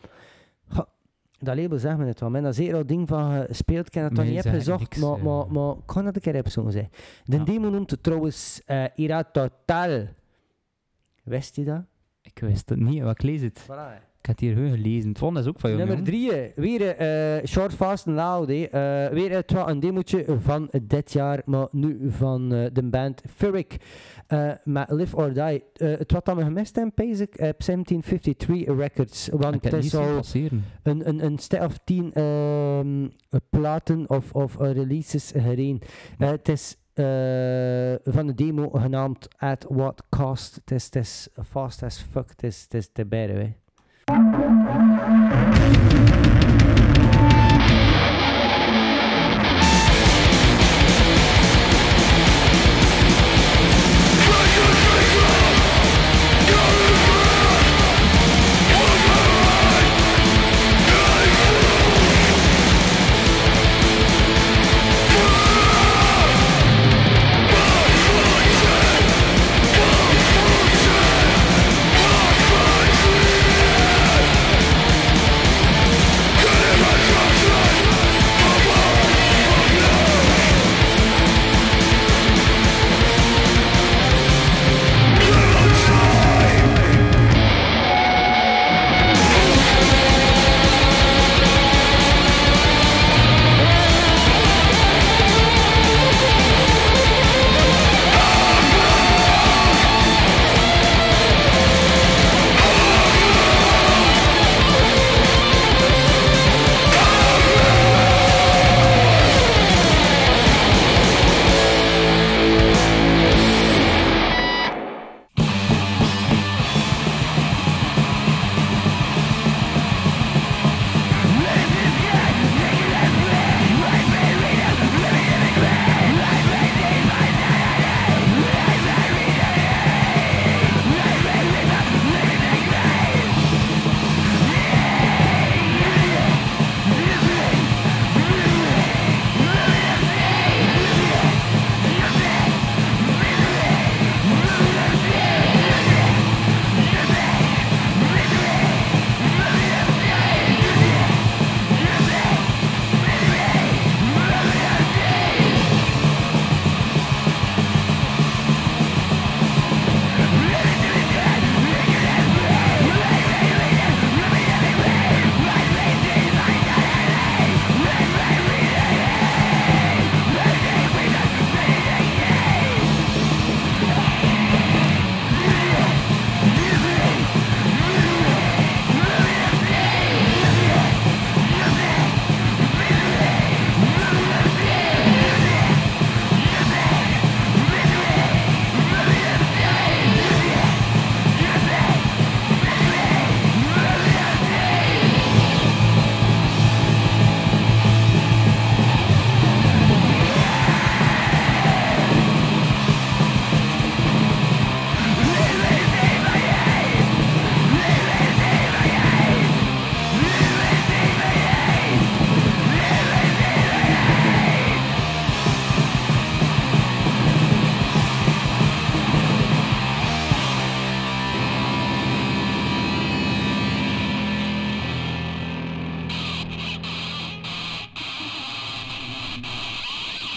dat 1.39 1.55
label 1.55 1.77
zegt 1.77 1.97
me 1.97 2.05
het 2.05 2.19
wel. 2.19 2.29
Men 2.29 2.43
dat 2.43 2.55
zeker 2.55 2.75
al 2.75 2.85
ding 2.85 3.07
van 3.07 3.45
gespeeld, 3.45 3.87
ik 3.87 3.93
heb 3.93 4.15
dat 4.15 4.25
niet 4.25 4.41
zeg 4.41 4.53
gezocht, 4.53 4.97
maar, 4.97 5.17
eh. 5.17 5.23
maar, 5.23 5.51
maar 5.51 5.71
ik 5.71 5.85
kan 5.85 6.03
dat 6.05 6.15
een 6.15 6.21
keer 6.21 6.33
hebben 6.33 6.51
zo 6.51 6.69
zeggen. 6.69 6.91
De 7.23 7.43
demo 7.43 7.69
noemt 7.69 7.91
het 7.91 8.03
trouwens 8.03 8.61
eh 8.65 8.85
Ira 8.95 9.23
Total. 9.23 10.07
Wist 11.23 11.55
je 11.55 11.63
dat? 11.63 11.81
Ik 12.21 12.39
wist 12.39 12.69
het 12.69 12.79
niet, 12.79 13.01
maar 13.01 13.11
ik 13.11 13.21
lees 13.21 13.41
het. 13.41 13.65
Voilà. 13.71 14.06
Ik 14.27 14.33
had 14.33 14.41
hier 14.41 14.53
gewoon 14.55 14.71
gelezen. 14.71 15.09
Het 15.09 15.17
volgende 15.17 15.43
is 15.43 15.47
ook 15.47 15.59
van 15.59 15.69
jou. 15.69 15.85
Nummer 15.85 16.05
drie, 16.05 16.33
eh, 16.33 16.55
weer 16.55 16.95
eh 16.95 17.45
Short 17.45 17.73
Fast 17.73 18.07
and 18.07 18.15
Loud. 18.15 18.49
eh. 18.49 19.07
Weer 19.07 19.31
het 19.31 19.51
was 19.51 19.69
een 19.69 19.79
demootje 19.79 20.25
van 20.39 20.69
dit 20.83 21.11
jaar, 21.11 21.41
maar 21.45 21.67
nu 21.71 22.11
van 22.11 22.53
eh, 22.53 22.65
de 22.73 22.83
band 22.83 23.21
Furic. 23.35 23.77
met 24.63 24.89
Live 24.91 25.15
or 25.15 25.33
Die. 25.33 25.63
Het 25.73 26.11
wat 26.11 26.25
dat 26.25 26.35
we 26.35 26.43
gemist 26.43 26.75
hebben, 26.75 26.93
basic, 26.95 27.29
op 27.29 27.63
1753 27.65 28.65
Records. 28.77 29.27
Want 29.31 29.63
heb 29.63 29.73
het 29.73 29.83
is 29.83 29.95
al 29.95 30.21
een, 30.83 31.07
een, 31.07 31.25
een 31.25 31.37
stel 31.37 31.65
of 31.65 31.79
tien 31.83 32.13
ehm, 32.13 33.07
platen 33.49 34.09
of, 34.09 34.31
of 34.31 34.57
releases 34.59 35.31
gereden. 35.31 35.79
Het 36.17 36.49
is 36.49 36.77
van 38.03 38.27
de 38.27 38.33
demo 38.35 38.69
genaamd 38.69 39.27
At 39.37 39.65
What 39.69 40.03
Cost. 40.09 40.61
Het 40.65 40.95
is, 40.95 41.27
fast 41.49 41.83
as 41.83 42.05
fuck. 42.11 42.29
Het 42.29 42.43
is, 42.43 42.61
het 42.61 42.73
is 42.73 42.89
te 42.93 43.05
beide, 43.05 43.53
hè. 44.09 45.46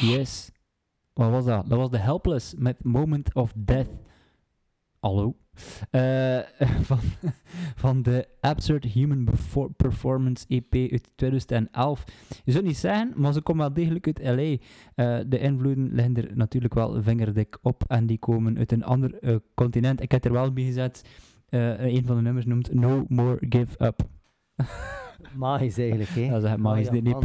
Yes. 0.01 0.51
Wat 1.12 1.30
was 1.30 1.44
dat? 1.44 1.68
Dat 1.68 1.78
was 1.78 1.90
The 1.90 1.96
Helpless 1.96 2.55
met 2.57 2.84
Moment 2.84 3.34
of 3.34 3.53
Death. 3.57 3.98
Hallo. 5.01 5.36
Eh, 5.90 6.38
van, 6.88 6.98
van 7.74 8.03
de 8.03 8.28
Absurd 8.40 8.84
Human 8.84 9.28
Performance 9.76 10.44
EP 10.48 10.74
uit 10.92 11.11
2011. 11.14 12.05
Je 12.44 12.53
zou 12.53 12.64
niet 12.64 12.76
zeggen, 12.76 13.12
maar 13.16 13.32
ze 13.32 13.40
komen 13.40 13.62
wel 13.62 13.74
degelijk 13.74 14.07
uit 14.07 14.18
LA. 14.22 14.57
Eh, 14.94 15.24
de 15.26 15.38
invloeden 15.38 15.92
liggen 15.92 16.16
er 16.16 16.36
natuurlijk 16.36 16.74
wel 16.74 17.03
vingerdik 17.03 17.59
op 17.62 17.84
en 17.86 18.07
die 18.07 18.18
komen 18.18 18.59
uit 18.59 18.72
een 18.72 18.84
ander 18.84 19.18
eh, 19.18 19.36
continent. 19.55 20.03
Ik 20.03 20.12
heb 20.12 20.24
er 20.24 20.32
wel 20.32 20.53
bij 20.53 20.64
gezet, 20.64 21.05
een 21.48 22.07
van 22.07 22.16
de 22.16 22.22
nummers 22.22 22.46
noemt 22.46 22.74
No 22.74 23.05
More 23.09 23.36
Give 23.48 23.84
Up. 23.84 24.09
Magisch 25.36 25.78
eigenlijk, 25.78 26.10
hè? 26.10 26.28
Dat 26.28 26.42
is 26.42 26.48
echt 26.48 26.58
magisch. 26.58 26.88
De 26.88 27.02
EP 27.20 27.24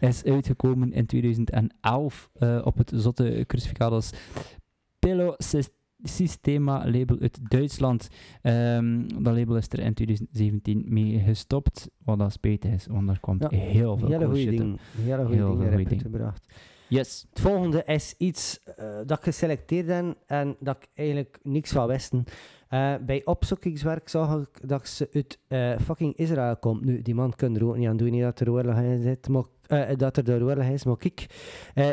is 0.00 0.24
uitgekomen 0.24 0.92
in 0.92 1.06
2011 1.06 2.30
eh, 2.34 2.60
op 2.64 2.76
het 2.78 2.92
zotte 2.94 3.44
Crucificados 3.46 4.12
Pillow 4.98 5.34
Sys- 5.38 5.70
Systema 6.02 6.90
label 6.90 7.18
uit 7.20 7.38
Duitsland. 7.50 8.08
Ehm, 8.42 9.08
dat 9.22 9.36
label 9.36 9.56
is 9.56 9.66
er 9.68 9.78
in 9.78 9.94
2017 9.94 10.84
mee 10.88 11.18
gestopt, 11.18 11.88
wat 12.04 12.18
dat 12.18 12.32
spijtig 12.32 12.72
is, 12.72 12.86
want 12.86 13.06
daar 13.06 13.20
komt 13.20 13.42
Ja, 13.50 13.58
heel 13.58 13.96
veel 13.96 14.08
Hele 14.08 14.24
goede 14.24 14.40
shit 14.40 14.50
in. 14.52 14.56
ding. 14.56 14.78
Hele 15.02 15.24
goede 15.24 15.34
Heel 15.36 15.56
dingen 15.56 15.78
ik 15.78 16.00
gebracht. 16.00 16.46
Yes. 16.88 17.26
Het 17.30 17.40
volgende 17.40 17.82
is 17.84 18.14
iets 18.18 18.60
eh, 18.76 18.86
dat 19.06 19.18
ik 19.18 19.24
geselecteerd 19.24 19.88
heb 19.88 20.16
en 20.26 20.56
dat 20.60 20.76
ik 20.76 20.88
eigenlijk 20.94 21.38
niks 21.42 21.72
van 21.72 21.86
wisten. 21.86 22.24
Eh, 22.68 22.94
bij 23.06 23.24
opzoekingswerk 23.24 24.08
zag 24.08 24.40
ik 24.40 24.68
dat 24.68 24.88
ze 24.88 25.08
uit 25.12 25.38
eh, 25.48 25.78
fucking 25.78 26.16
Israël 26.16 26.56
komt. 26.56 26.84
Nu, 26.84 27.02
die 27.02 27.14
man 27.14 27.32
kan 27.36 27.56
er 27.56 27.66
ook 27.66 27.76
niet 27.76 27.88
aan 27.88 27.96
doen, 27.96 28.10
niet 28.10 28.22
dat 28.22 28.40
er 28.40 28.50
oorlog 28.50 28.76
in 28.78 29.02
zit, 29.02 29.28
maar, 29.28 29.42
eh, 29.66 29.96
dat 29.96 30.16
er 30.16 30.24
de 30.24 30.32
oorlog 30.32 30.64
is. 30.64 30.84
Maar 30.84 30.96
kijk, 30.96 31.26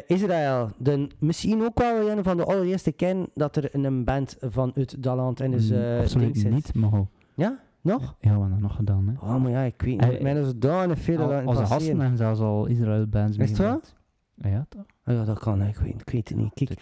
Israël, 0.08 0.70
de, 0.78 1.08
misschien 1.20 1.64
ook 1.64 1.80
wel 1.80 2.10
een 2.10 2.24
van 2.24 2.38
de 2.38 2.44
allereerste 2.46 2.92
kennen 2.92 3.28
dat 3.34 3.56
er 3.56 3.76
een 3.76 4.04
band 4.04 4.38
van 4.40 4.72
uit 4.76 5.04
dat 5.04 5.16
land 5.16 5.40
in 5.42 5.54
is. 5.54 5.70
Mm, 5.70 5.78
eh, 5.78 6.00
Absoluut 6.00 6.38
zit. 6.38 6.52
niet, 6.52 6.74
maar. 6.74 7.02
Ja? 7.36 7.60
Nog? 7.82 8.02
Ja, 8.02 8.16
we 8.20 8.28
hebben 8.30 8.50
dat 8.50 8.60
nog 8.60 8.76
gedaan. 8.76 9.08
Hè. 9.08 9.14
Oh, 9.34 9.42
maar 9.42 9.52
ja, 9.52 9.62
ik 9.62 9.82
weet 9.82 10.02
niet. 10.02 10.22
Mijn 10.22 10.38
is 10.38 10.54
daar 10.56 10.98
veel 10.98 11.20
Al- 11.20 11.28
laten 11.28 11.48
Onze 11.48 11.66
gasten 11.66 12.02
en 12.02 12.18
zelfs 12.18 12.40
al 12.40 12.66
Israël-bands 12.66 13.38
Is 13.38 13.58
het 13.58 13.94
Ja, 14.36 14.66
toch? 14.70 14.86
Oh 15.06 15.14
ja, 15.14 15.24
dat 15.24 15.40
kan, 15.40 15.62
hè. 15.62 15.68
ik 15.68 15.78
weet, 15.78 16.02
ik 16.02 16.10
weet 16.10 16.30
het 16.30 16.38
niet. 16.38 16.54
Kijk, 16.54 16.80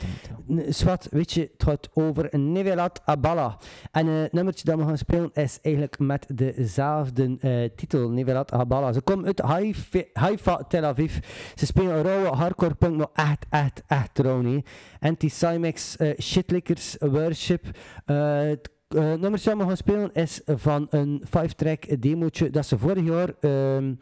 Swat, 0.73 1.07
weet 1.11 1.31
je, 1.31 1.41
het 1.41 1.63
gaat 1.63 1.89
over 1.93 2.39
Nevelat 2.39 3.01
Abala. 3.05 3.57
En 3.91 4.07
eh, 4.07 4.21
het 4.21 4.31
nummertje 4.31 4.65
dat 4.65 4.79
we 4.79 4.85
gaan 4.85 4.97
spelen 4.97 5.29
is 5.33 5.59
eigenlijk 5.61 5.99
met 5.99 6.25
dezelfde 6.35 7.37
eh, 7.39 7.69
titel, 7.75 8.09
Nevelat 8.09 8.51
Abala. 8.51 8.93
Ze 8.93 9.01
komen 9.01 9.25
uit 9.25 9.39
Haifa, 9.39 10.03
Haifa, 10.13 10.63
Tel 10.67 10.83
Aviv. 10.83 11.17
Ze 11.55 11.65
spelen 11.65 12.03
rauwe 12.03 12.27
hardcore 12.27 12.75
punk, 12.75 12.97
maar 12.97 13.09
echt, 13.13 13.45
echt, 13.49 13.83
echt 13.87 14.23
niet. 14.41 14.69
Anti-Cymex, 14.99 15.97
eh, 15.97 16.19
Shitlickers, 16.19 16.95
Worship. 16.99 17.65
Het 18.91 18.99
eh, 18.99 19.13
nummertje 19.13 19.49
dat 19.49 19.59
we 19.59 19.65
gaan 19.65 19.77
spelen 19.77 20.13
is 20.13 20.41
van 20.45 20.87
een 20.89 21.23
5-track 21.25 22.01
demootje 22.01 22.49
dat 22.49 22.65
ze 22.65 22.77
vorig 22.77 23.05
jaar 23.05 23.33
ehm, 23.39 23.93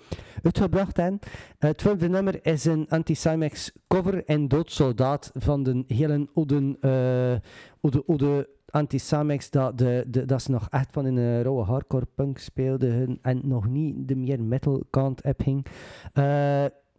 uitgebracht 0.43 0.97
hebben. 0.97 1.19
Het 1.59 1.81
vijfde 1.81 2.09
nummer 2.09 2.45
is 2.45 2.65
een 2.65 2.85
Anti-Cymex 2.89 3.71
cover 3.87 4.25
en 4.25 4.47
Doodsoldaat 4.47 5.31
van 5.33 5.63
de 5.63 5.83
hele 5.87 6.27
oude, 6.33 6.77
eh 6.79 7.49
oude, 7.81 8.03
oude 8.07 8.49
Anti-Cymex 8.69 9.49
dat, 9.49 9.77
de, 9.77 10.05
de, 10.07 10.25
dat 10.25 10.41
ze 10.41 10.51
nog 10.51 10.67
echt 10.69 10.91
van 10.91 11.05
in 11.05 11.17
een 11.17 11.41
rauwe 11.41 11.63
hardcore 11.63 12.07
punk 12.15 12.37
speelden 12.37 13.19
en 13.21 13.41
nog 13.43 13.67
niet 13.67 14.07
de 14.07 14.15
meer 14.15 14.43
metal 14.43 14.83
kant 14.89 15.23
op 15.23 15.41
ging. 15.41 15.65
Eh, 16.13 16.23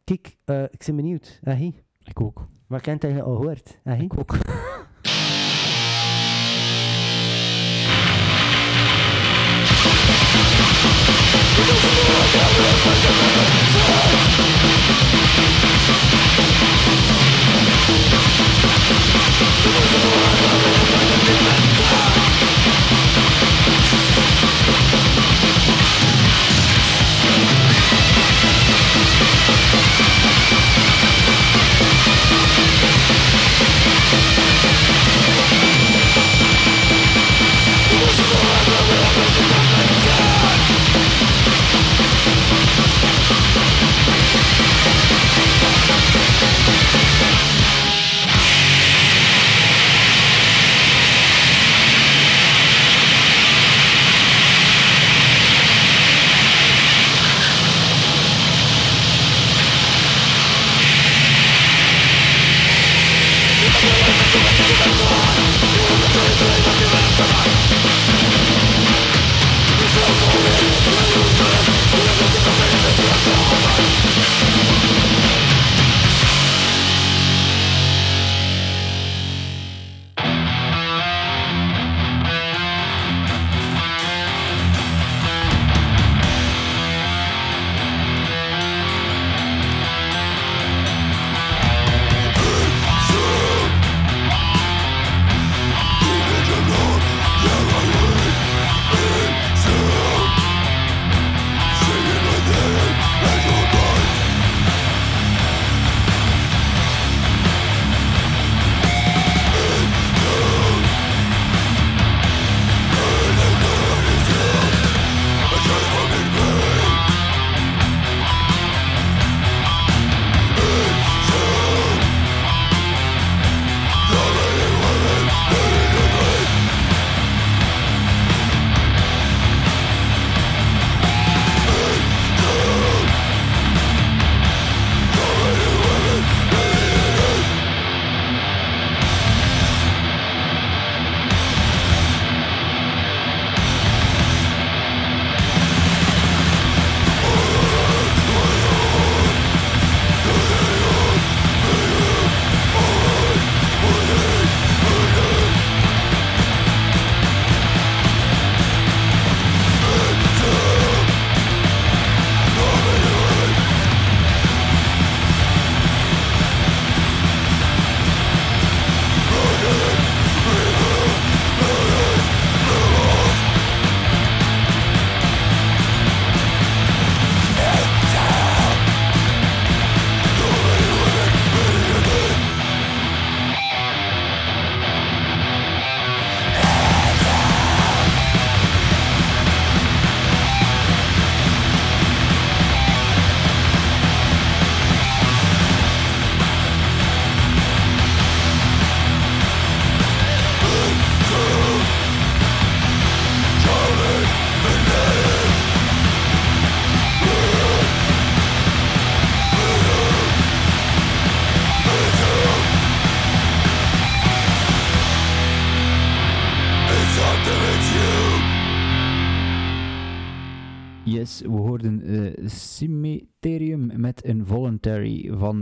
kijk, 0.04 0.36
ik 0.70 0.82
ben 0.86 0.96
benieuwd. 0.96 1.38
Hey. 1.42 1.74
Ik 2.04 2.20
ook. 2.20 2.46
Waar 2.66 2.80
kent 2.80 3.02
hij 3.02 3.22
al 3.22 3.36
gehoord? 3.36 3.78
Ik 3.98 4.18
ook. 4.18 4.36
Yes, 12.32 12.58
we 15.64 15.69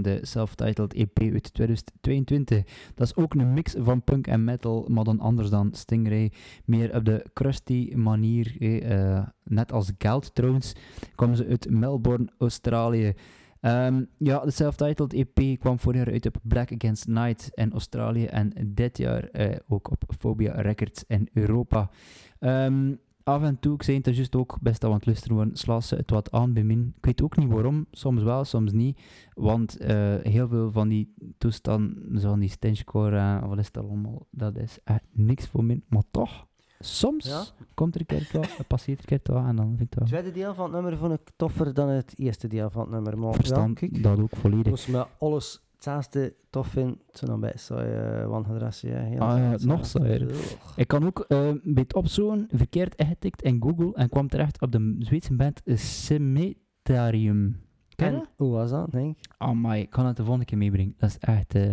de 0.09 0.26
self-titled 0.26 0.94
EP 0.94 1.18
uit 1.18 1.54
2022. 1.54 2.64
Dat 2.94 3.06
is 3.06 3.16
ook 3.16 3.34
een 3.34 3.52
mix 3.52 3.74
van 3.78 4.02
punk 4.02 4.26
en 4.26 4.44
metal, 4.44 4.86
maar 4.88 5.04
dan 5.04 5.20
anders 5.20 5.50
dan 5.50 5.70
Stingray. 5.72 6.32
Meer 6.64 6.94
op 6.94 7.04
de 7.04 7.24
crusty 7.32 7.92
manier, 7.94 8.56
eh, 8.61 9.26
net 9.44 9.72
als 9.72 9.92
Geld 9.98 10.34
trouwens, 10.34 10.72
kwamen 11.14 11.36
ze 11.36 11.46
uit 11.46 11.70
Melbourne, 11.70 12.28
Australië. 12.38 13.14
Ehm, 13.61 14.04
ja, 14.18 14.38
de 14.38 14.50
self-titled 14.50 15.12
EP 15.12 15.59
kwam 15.59 15.78
vorig 15.78 16.04
jaar 16.04 16.12
uit 16.12 16.26
op 16.26 16.36
Black 16.42 16.72
Against 16.72 17.06
Night 17.06 17.50
in 17.54 17.72
Australië 17.72 18.24
en 18.24 18.52
dit 18.66 18.98
jaar 18.98 19.24
eh, 19.24 19.56
ook 19.68 19.90
op 19.90 20.04
Phobia 20.18 20.61
Records 20.61 21.04
in 21.06 21.28
Europa. 21.32 21.90
Ehm, 22.38 22.94
af 23.29 23.43
en 23.43 23.59
toe, 23.59 23.74
ik 23.74 23.83
zei 23.83 23.97
het 23.97 24.07
er 24.07 24.12
juist 24.12 24.37
ook, 24.37 24.59
best 24.61 24.85
aan 24.85 24.93
het 24.93 25.07
luisteren 25.07 25.37
worden, 25.37 25.57
slaat 25.57 25.85
ze 25.85 25.95
het 25.95 26.11
wat 26.11 26.31
aan 26.31 26.53
bij 26.53 26.64
min. 26.64 26.95
Ik 26.97 27.05
weet 27.05 27.22
ook 27.22 27.37
niet 27.37 27.49
waarom, 27.49 27.87
soms 27.91 28.22
wel, 28.22 28.45
soms 28.45 28.72
niet. 28.72 29.01
Want 29.35 29.76
eh, 29.76 30.14
heel 30.22 30.49
veel 30.49 30.72
van 30.72 30.89
die 30.89 31.14
toestanden, 31.39 32.20
zoals 32.20 32.39
die 32.39 32.49
stenchcore, 32.49 33.16
uh, 33.16 33.49
wat 33.49 33.59
is 33.59 33.72
dat 33.72 33.85
allemaal, 33.85 34.26
dat 34.31 34.57
is 34.57 34.79
echt 34.85 35.03
niks 35.12 35.47
voor 35.47 35.64
min. 35.64 35.85
Maar 35.89 36.03
toch, 36.11 36.47
soms 36.81 37.24
Ja? 37.26 37.45
komt 37.74 37.95
er 37.95 38.01
een 38.01 38.07
keer 38.07 38.29
wat, 38.33 38.66
passeert 38.66 38.99
er 39.05 39.12
een 39.12 39.20
keer 39.20 39.35
wat 39.35 39.45
en 39.45 39.57
dan 39.57 39.74
vind 39.76 39.81
ik 39.81 39.99
het 39.99 40.01
Het 40.01 40.11
wel 40.11 40.20
tweede 40.20 40.39
deel 40.39 40.55
van 40.55 40.64
het 40.64 40.72
nummer 40.72 40.97
vond 40.97 41.12
ik 41.12 41.31
toffer 41.37 41.74
dan 41.74 41.89
het 41.89 42.14
eerste 42.16 42.49
deel 42.49 42.70
van 42.70 42.83
het 42.83 42.91
nummer. 42.91 43.18
Maar 43.18 43.35
verstand, 43.35 43.81
ja, 43.81 43.89
kijk, 43.89 44.03
dat 44.03 44.18
ook 44.18 44.37
volledig. 44.37 44.72
als 44.72 44.87
me 44.87 45.07
alles 45.18 45.62
hetzelfde 45.79 46.35
tof 46.51 46.66
vindt, 46.66 46.99
zo 47.18 47.26
dan 47.26 47.41
bij 47.41 47.55
uh, 47.70 48.26
wangedrasje. 48.26 48.89
Ja, 48.89 49.18
Ah, 49.18 49.39
ja, 49.39 49.57
nog 49.66 49.87
saaier. 49.87 50.31
Ik 50.76 50.89
kan 50.89 51.07
ook 51.07 51.20
eh, 51.29 51.51
bij 51.62 51.83
het 51.83 51.95
opzoeken 51.95 52.49
verkeerd 52.53 52.95
ingetikt 52.95 53.43
in 53.43 53.62
Google 53.62 53.95
en 53.95 54.09
kwam 54.09 54.29
terecht 54.29 54.61
op 54.61 54.72
de 54.72 54.97
Zweedse 54.99 55.35
band 55.35 55.61
Cemetarium. 55.64 57.61
Ken 57.97 58.12
je 58.12 58.24
hoe 58.37 58.51
was 58.51 58.70
dat, 58.70 58.91
denk 58.91 59.16
ik? 59.18 59.24
Amai, 59.39 59.83
ik 59.83 59.91
kan 59.91 60.07
het 60.07 60.16
de 60.16 60.22
volgende 60.22 60.47
keer 60.47 60.59
meebrengen. 60.59 60.95
Dat 60.99 61.09
is 61.09 61.18
echt, 61.18 61.55
eh, 61.55 61.68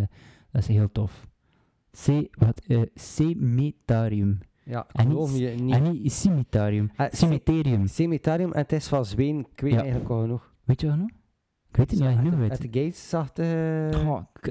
dat 0.51 0.61
is 0.61 0.67
heel 0.67 0.91
tof. 0.91 1.27
C, 2.05 2.07
wat, 2.39 2.59
eh 2.67 2.81
Cemetarium. 2.95 4.39
Ja, 4.63 4.87
En 4.91 5.07
niet- 5.07 5.37
je 5.37 5.47
niet. 5.49 5.73
En 5.75 5.83
niet 5.91 6.11
Cemetarium. 6.11 6.91
Ah, 6.95 7.09
ce- 7.09 7.15
Cemeterium. 7.15 7.87
Cemeterium 7.87 8.51
en 8.53 8.61
het 8.61 8.71
is 8.71 8.87
van 8.87 9.05
Zweden. 9.05 9.39
Ik 9.51 9.61
weet 9.61 9.71
Ja. 9.73 9.79
eigenlijk 9.79 10.09
al 10.09 10.21
genoeg. 10.21 10.53
Weet 10.63 10.81
je 10.81 10.87
nog? 10.95 11.09
Ik 11.77 11.89
weet 11.89 11.91
het 11.91 11.99
niet, 12.23 12.35
Uit. 12.39 12.51
Uit 12.51 12.71
de 12.73 12.79
gates 12.81 13.09
zag 13.09 13.31
de 13.31 13.89
Goh, 14.05 14.21
ik- 14.41 14.47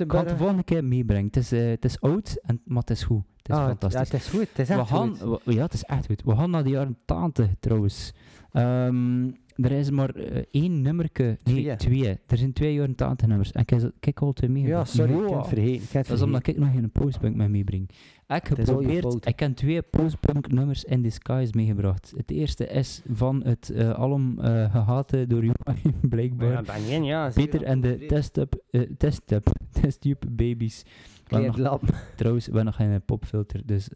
Ik 0.00 0.08
kan 0.08 0.18
het 0.18 0.28
de 0.28 0.36
volgende 0.36 0.62
keer 0.62 0.84
meebrengen. 0.84 1.26
Het 1.26 1.36
is, 1.36 1.52
eh, 1.52 1.68
het 1.68 1.84
is 1.84 2.00
oud, 2.00 2.38
en, 2.42 2.60
maar 2.64 2.80
het 2.80 2.90
is 2.90 3.02
goed. 3.04 3.22
Het 3.36 3.48
is 3.48 3.54
Ah, 3.54 3.66
fantastisch. 3.66 4.08
Ja, 4.10 4.16
het 4.16 4.24
is 4.26 4.28
goed. 4.28 4.48
Het 4.48 4.58
is 4.58 4.68
We 4.68 4.74
echt 4.74 4.88
gaan, 4.88 5.16
goed. 5.18 5.42
we- 5.44 5.52
ja, 5.52 5.62
het 5.62 5.72
is 5.72 5.82
echt 5.82 6.06
goed. 6.06 6.22
We 6.24 6.36
gaan 6.36 6.50
naar 6.50 6.64
de 6.64 6.70
jaren 6.70 6.98
80 7.04 7.48
trouwens. 7.60 8.12
Ehm, 8.52 9.30
er 9.64 9.72
is 9.72 9.90
maar 9.90 10.14
eh, 10.14 10.42
één 10.50 10.82
nummerke. 10.82 11.22
Nee, 11.22 11.54
Twee. 11.54 11.76
twee. 11.76 12.18
Er 12.26 12.36
zijn 12.36 12.52
twee 12.52 12.74
jaren 12.74 12.94
80 12.94 13.28
nummers. 13.28 13.52
En 13.52 13.60
ik 13.60 13.70
heb 13.70 13.92
kijk 14.00 14.20
al 14.20 14.32
twee 14.32 14.50
meer. 14.50 14.68
Ja, 14.68 14.84
sorry, 14.84 15.12
ik 15.12 15.28
heb 15.28 15.38
het 15.38 15.46
vergeten. 15.46 15.74
Ik 15.74 15.80
heb 15.80 15.92
het 15.92 16.06
Dat 16.06 16.16
is 16.16 16.22
omdat 16.22 16.46
ik 16.46 16.58
nog 16.58 16.70
geen 16.72 16.90
postpunk 16.90 17.36
met 17.36 17.48
meebreng. 17.48 17.90
Ik 18.26 18.46
geprobeerd, 18.48 19.26
ik 19.26 19.40
heb 19.40 19.56
twee 19.56 19.82
postpunk 19.82 20.52
nummers 20.52 20.84
in 20.84 21.02
disguise 21.02 21.52
meegebracht. 21.54 22.12
Het 22.16 22.30
eerste 22.30 22.66
is 22.66 23.02
van 23.12 23.44
het 23.44 23.70
eh 23.70 23.90
alom 23.90 24.40
eh 24.40 24.70
gehate 24.70 25.26
door 25.26 25.44
Joachim, 25.44 25.94
blijkbaar. 26.08 26.52
Ja, 26.52 26.62
ben 26.62 27.04
ja. 27.04 27.30
Peter 27.34 27.62
en 27.62 27.80
de 27.80 28.06
test-up, 28.06 28.62
test-up, 28.96 29.46
test-tube 29.80 30.30
babies. 30.30 30.84
Nog-. 31.28 31.80
Trouwens, 32.16 32.46
we 32.46 32.54
hebben 32.56 32.64
nog 32.64 32.74
geen 32.74 33.04
popfilter, 33.04 33.62
dus 33.66 33.88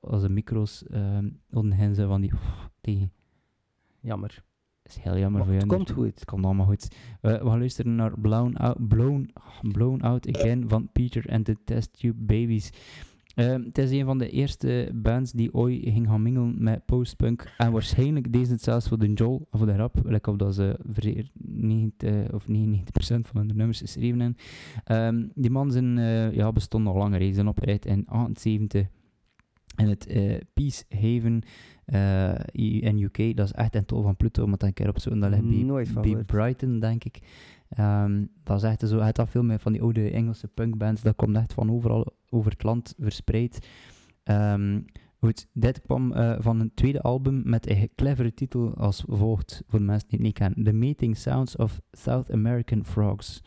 als 0.00 0.22
de 0.22 0.28
micro's 0.28 0.84
uh, 0.90 1.18
onderheen 1.50 1.94
zijn 1.94 2.08
van 2.08 2.20
die 2.20 2.32
tegen. 2.80 3.12
Jammer. 4.00 4.44
Is 4.96 5.02
heel 5.02 5.18
jammer 5.18 5.40
Maar 5.40 5.44
voor 5.44 5.54
het 5.54 5.66
komt 5.66 5.90
goed. 5.90 6.14
Het 6.14 6.24
komt 6.24 6.44
allemaal 6.44 6.66
goed. 6.66 6.88
We 7.20 7.30
we 7.30 7.48
gaan 7.48 7.58
luisteren 7.58 7.94
naar 7.94 8.18
Blown 8.18 8.56
Out, 8.56 8.88
Blown, 8.88 9.30
Blown 9.72 10.00
Out 10.00 10.36
Again 10.36 10.68
van 10.68 10.88
Peter 10.92 11.28
en 11.28 11.42
de 11.42 11.56
Test 11.64 11.98
Tube 11.98 12.22
Babies. 12.22 12.70
Ehm, 13.34 13.62
het 13.62 13.78
is 13.78 13.90
een 13.90 14.04
van 14.04 14.18
de 14.18 14.30
eerste 14.30 14.90
bands 14.94 15.32
die 15.32 15.54
ooit 15.54 15.80
ging 15.82 16.08
gaan 16.08 16.22
mingelen 16.22 16.54
met 16.58 16.84
postpunk. 16.84 17.54
En 17.58 17.72
waarschijnlijk 17.72 18.32
deze 18.32 18.52
het 18.52 18.62
zelfs 18.62 18.88
voor 18.88 18.98
de 18.98 19.12
Joel, 19.12 19.46
of 19.50 19.58
voor 19.58 19.66
de 19.66 19.76
rap, 19.76 20.00
like 20.04 20.30
of 20.30 20.36
dat 20.36 20.54
ze 20.54 20.78
vereer 20.88 21.30
90 21.34 22.32
of 22.32 22.46
99% 22.48 23.28
van 23.28 23.36
hun 23.36 23.56
nummers 23.56 23.80
geschreven 23.80 24.20
hebben. 24.20 24.38
Ehm, 24.84 25.28
die 25.34 25.50
man 25.50 25.70
zijn, 25.70 25.98
eh, 25.98 26.32
ja, 26.32 26.52
bestond 26.52 26.84
nog 26.84 26.96
langer. 26.96 27.20
Hij 27.20 27.32
zijn 27.32 27.48
opgericht 27.48 27.86
in 27.86 28.06
78 28.06 28.86
in 29.76 29.88
het 29.88 30.06
eh, 30.06 30.36
Peace 30.52 30.84
Haven 30.88 31.42
eh, 31.84 32.34
in 32.52 32.98
UK. 32.98 33.36
Dat 33.36 33.46
is 33.46 33.52
echt 33.52 33.74
een 33.74 33.84
tol 33.84 34.02
van 34.02 34.16
Pluto, 34.16 34.46
maar 34.46 34.58
dan 34.58 34.68
een 34.68 34.74
keer 34.74 34.88
op 34.88 34.98
zo'n 34.98 35.20
dat 35.20 35.30
ligt 35.30 35.42
Nooit 35.42 35.88
van 35.88 36.02
bij. 36.02 36.24
Brighton, 36.24 36.80
denk 36.80 37.04
ik. 37.04 37.18
Ehm, 37.68 38.24
dat 38.42 38.56
is 38.56 38.62
echt 38.62 38.88
zo, 38.88 38.98
het 38.98 39.16
had 39.16 39.30
veel 39.30 39.42
meer 39.42 39.58
van 39.58 39.72
die 39.72 39.82
oude 39.82 40.10
Engelse 40.10 40.48
punkbands, 40.48 41.02
dat 41.02 41.16
komt 41.16 41.36
echt 41.36 41.52
van 41.52 41.70
overal 41.70 42.06
over 42.30 42.50
het 42.50 42.62
land 42.62 42.94
verspreid. 42.98 43.68
Ehm, 44.22 44.80
goed, 45.18 45.46
dit 45.52 45.80
kwam 45.80 46.12
eh, 46.12 46.34
van 46.38 46.60
een 46.60 46.74
tweede 46.74 47.00
album 47.00 47.42
met 47.44 47.70
een 47.70 47.90
clevere 47.94 48.34
titel 48.34 48.74
als 48.76 49.04
volgt, 49.06 49.62
voor 49.66 49.78
de 49.78 49.84
mensen 49.84 50.08
die 50.08 50.18
het 50.18 50.26
niet 50.26 50.38
kennen. 50.38 50.64
The 50.64 50.72
Mating 50.72 51.16
Sounds 51.16 51.56
of 51.56 51.80
South 51.92 52.32
American 52.32 52.84
Frogs. 52.84 53.42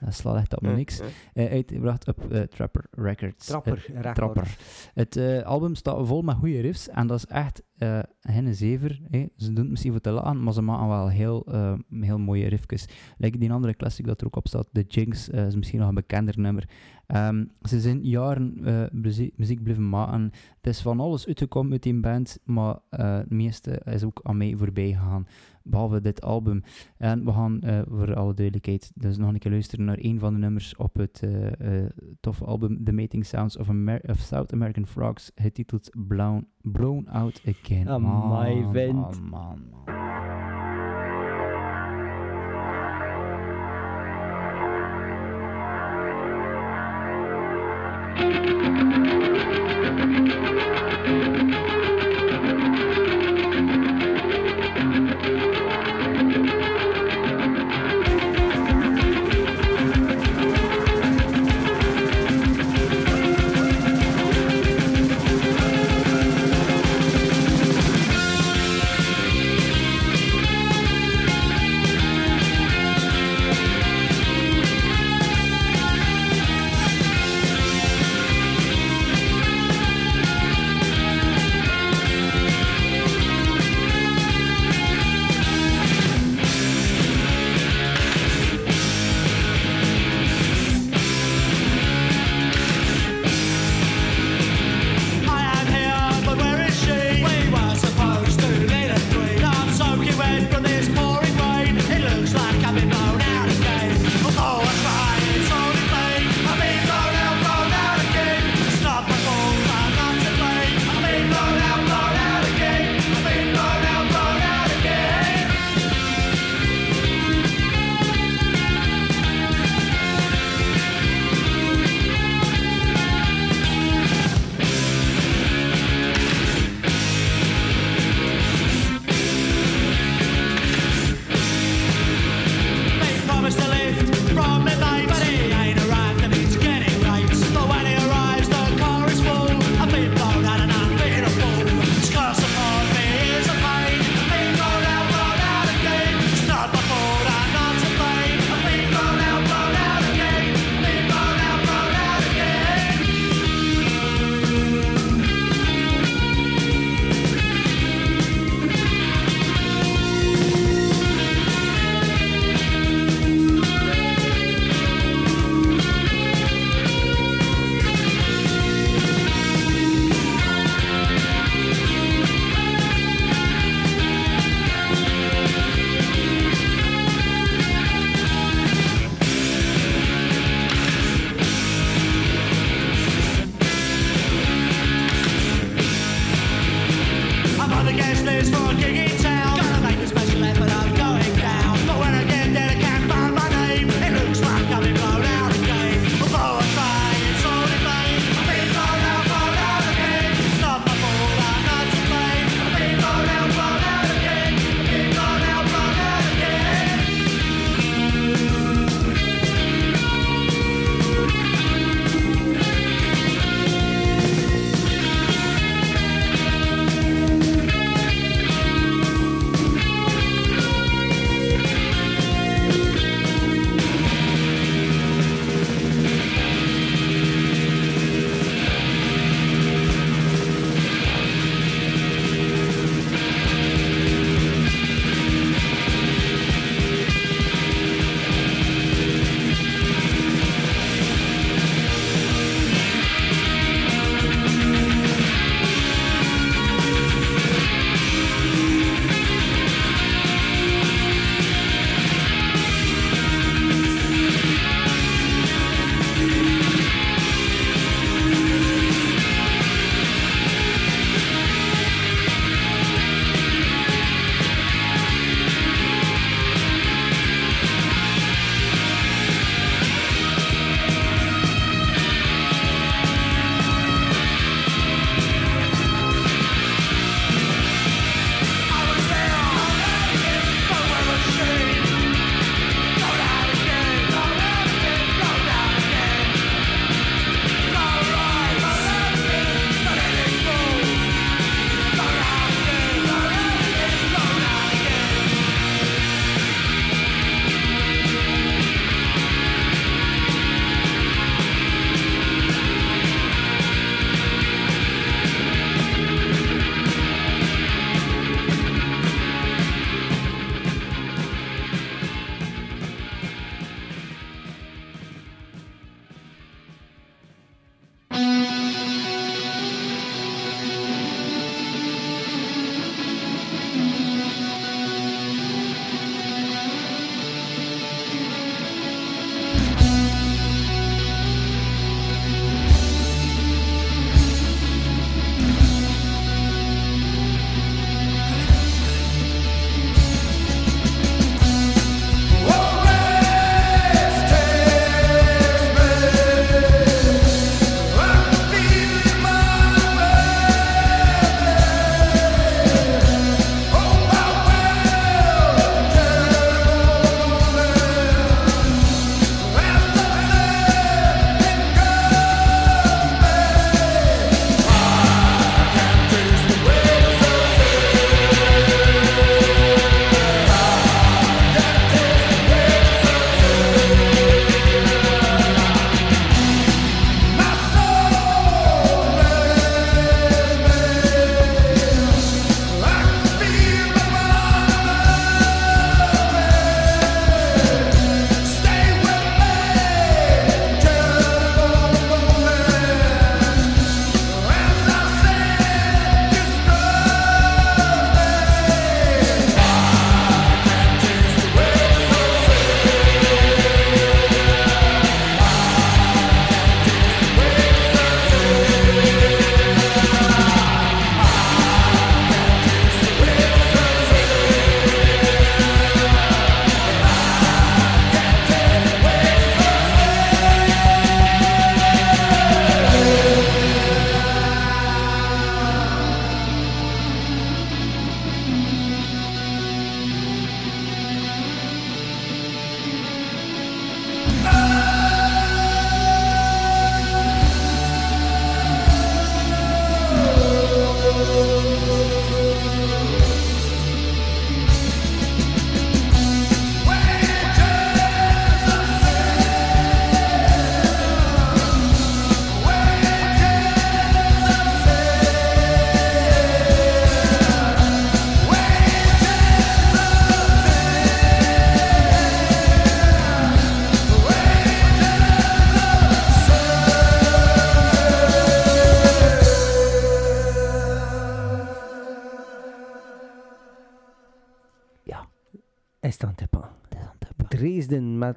Dat 0.00 0.14
slaat 0.14 0.36
echt 0.36 0.56
op 0.56 0.62
niks. 0.62 1.00
Eh, 1.32 1.50
uitgebracht 1.50 2.08
op 2.08 2.30
eh, 2.32 2.40
Trapper 2.42 2.84
Records. 2.90 3.46
Trapper. 3.46 3.84
Eh, 3.88 3.94
record. 3.94 4.14
Trapper. 4.14 4.56
Het 4.94 5.16
eh, 5.16 5.42
album 5.42 5.74
staat 5.74 6.06
vol 6.06 6.22
met 6.22 6.36
goede 6.36 6.60
riffs 6.60 6.88
en 6.88 7.06
dat 7.06 7.18
is 7.18 7.26
echt 7.26 7.62
eh 7.78 7.98
hen 8.20 8.54
zever. 8.54 9.00
Ze 9.36 9.46
doen 9.52 9.56
het 9.56 9.68
misschien 9.70 9.90
voor 9.92 10.00
te 10.00 10.10
lachen, 10.10 10.42
maar 10.42 10.52
ze 10.52 10.62
maken 10.62 10.88
wel 10.88 11.08
heel, 11.08 11.46
eh, 11.46 11.72
heel 12.00 12.18
mooie 12.18 12.48
riffjes. 12.48 12.88
Like 13.18 13.38
die 13.38 13.52
andere 13.52 13.74
classic 13.76 14.06
dat 14.06 14.20
er 14.20 14.26
ook 14.26 14.36
op 14.36 14.48
staat, 14.48 14.68
The 14.72 14.84
Jinx, 14.88 15.30
eh, 15.30 15.46
is 15.46 15.56
misschien 15.56 15.78
nog 15.78 15.88
een 15.88 15.94
bekender 15.94 16.38
nummer. 16.38 16.68
Ehm, 17.06 17.44
ze 17.62 17.80
zijn 17.80 18.02
jaren 18.04 18.58
eh, 18.64 18.82
muzie- 18.92 19.32
muziek 19.36 19.62
blijven 19.62 19.88
maken. 19.88 20.22
Het 20.60 20.66
is 20.66 20.80
van 20.80 21.00
alles 21.00 21.26
uitgekomen 21.26 21.70
met 21.70 21.82
die 21.82 22.00
band, 22.00 22.38
maar 22.44 22.78
eh, 22.90 23.16
het 23.16 23.30
meeste 23.30 23.82
is 23.84 24.04
ook 24.04 24.20
aan 24.22 24.36
mij 24.36 24.54
voorbij 24.56 24.88
gegaan. 24.92 25.26
Behalve 25.62 26.00
dit 26.00 26.22
album. 26.22 26.62
En 26.96 27.24
we 27.24 27.32
gaan 27.32 27.60
eh, 27.60 27.80
voor 27.88 28.14
alle 28.14 28.34
duidelijkheid 28.34 28.92
dus 28.94 29.16
nog 29.16 29.28
een 29.32 29.38
keer 29.38 29.50
luisteren 29.50 29.84
naar 29.84 29.98
een 30.00 30.18
van 30.18 30.32
de 30.32 30.38
nummers 30.38 30.76
op 30.76 30.94
het 30.96 31.22
eh, 31.22 31.84
toffe 32.20 32.44
album 32.44 32.84
The 32.84 32.92
Mating 32.92 33.26
Sounds 33.26 33.56
of, 33.56 33.68
Amer- 33.68 34.02
of 34.10 34.18
South 34.18 34.52
American 34.52 34.86
Frogs, 34.86 35.32
getiteld 35.34 35.90
Blown, 36.06 36.46
Blown 36.62 37.08
Out 37.08 37.42
Again. 37.46 37.88
Amai, 37.88 38.60
Man, 38.60 38.72
vent. 38.72 38.92
man, 38.94 39.28
man, 39.30 39.58
man. 39.86 40.59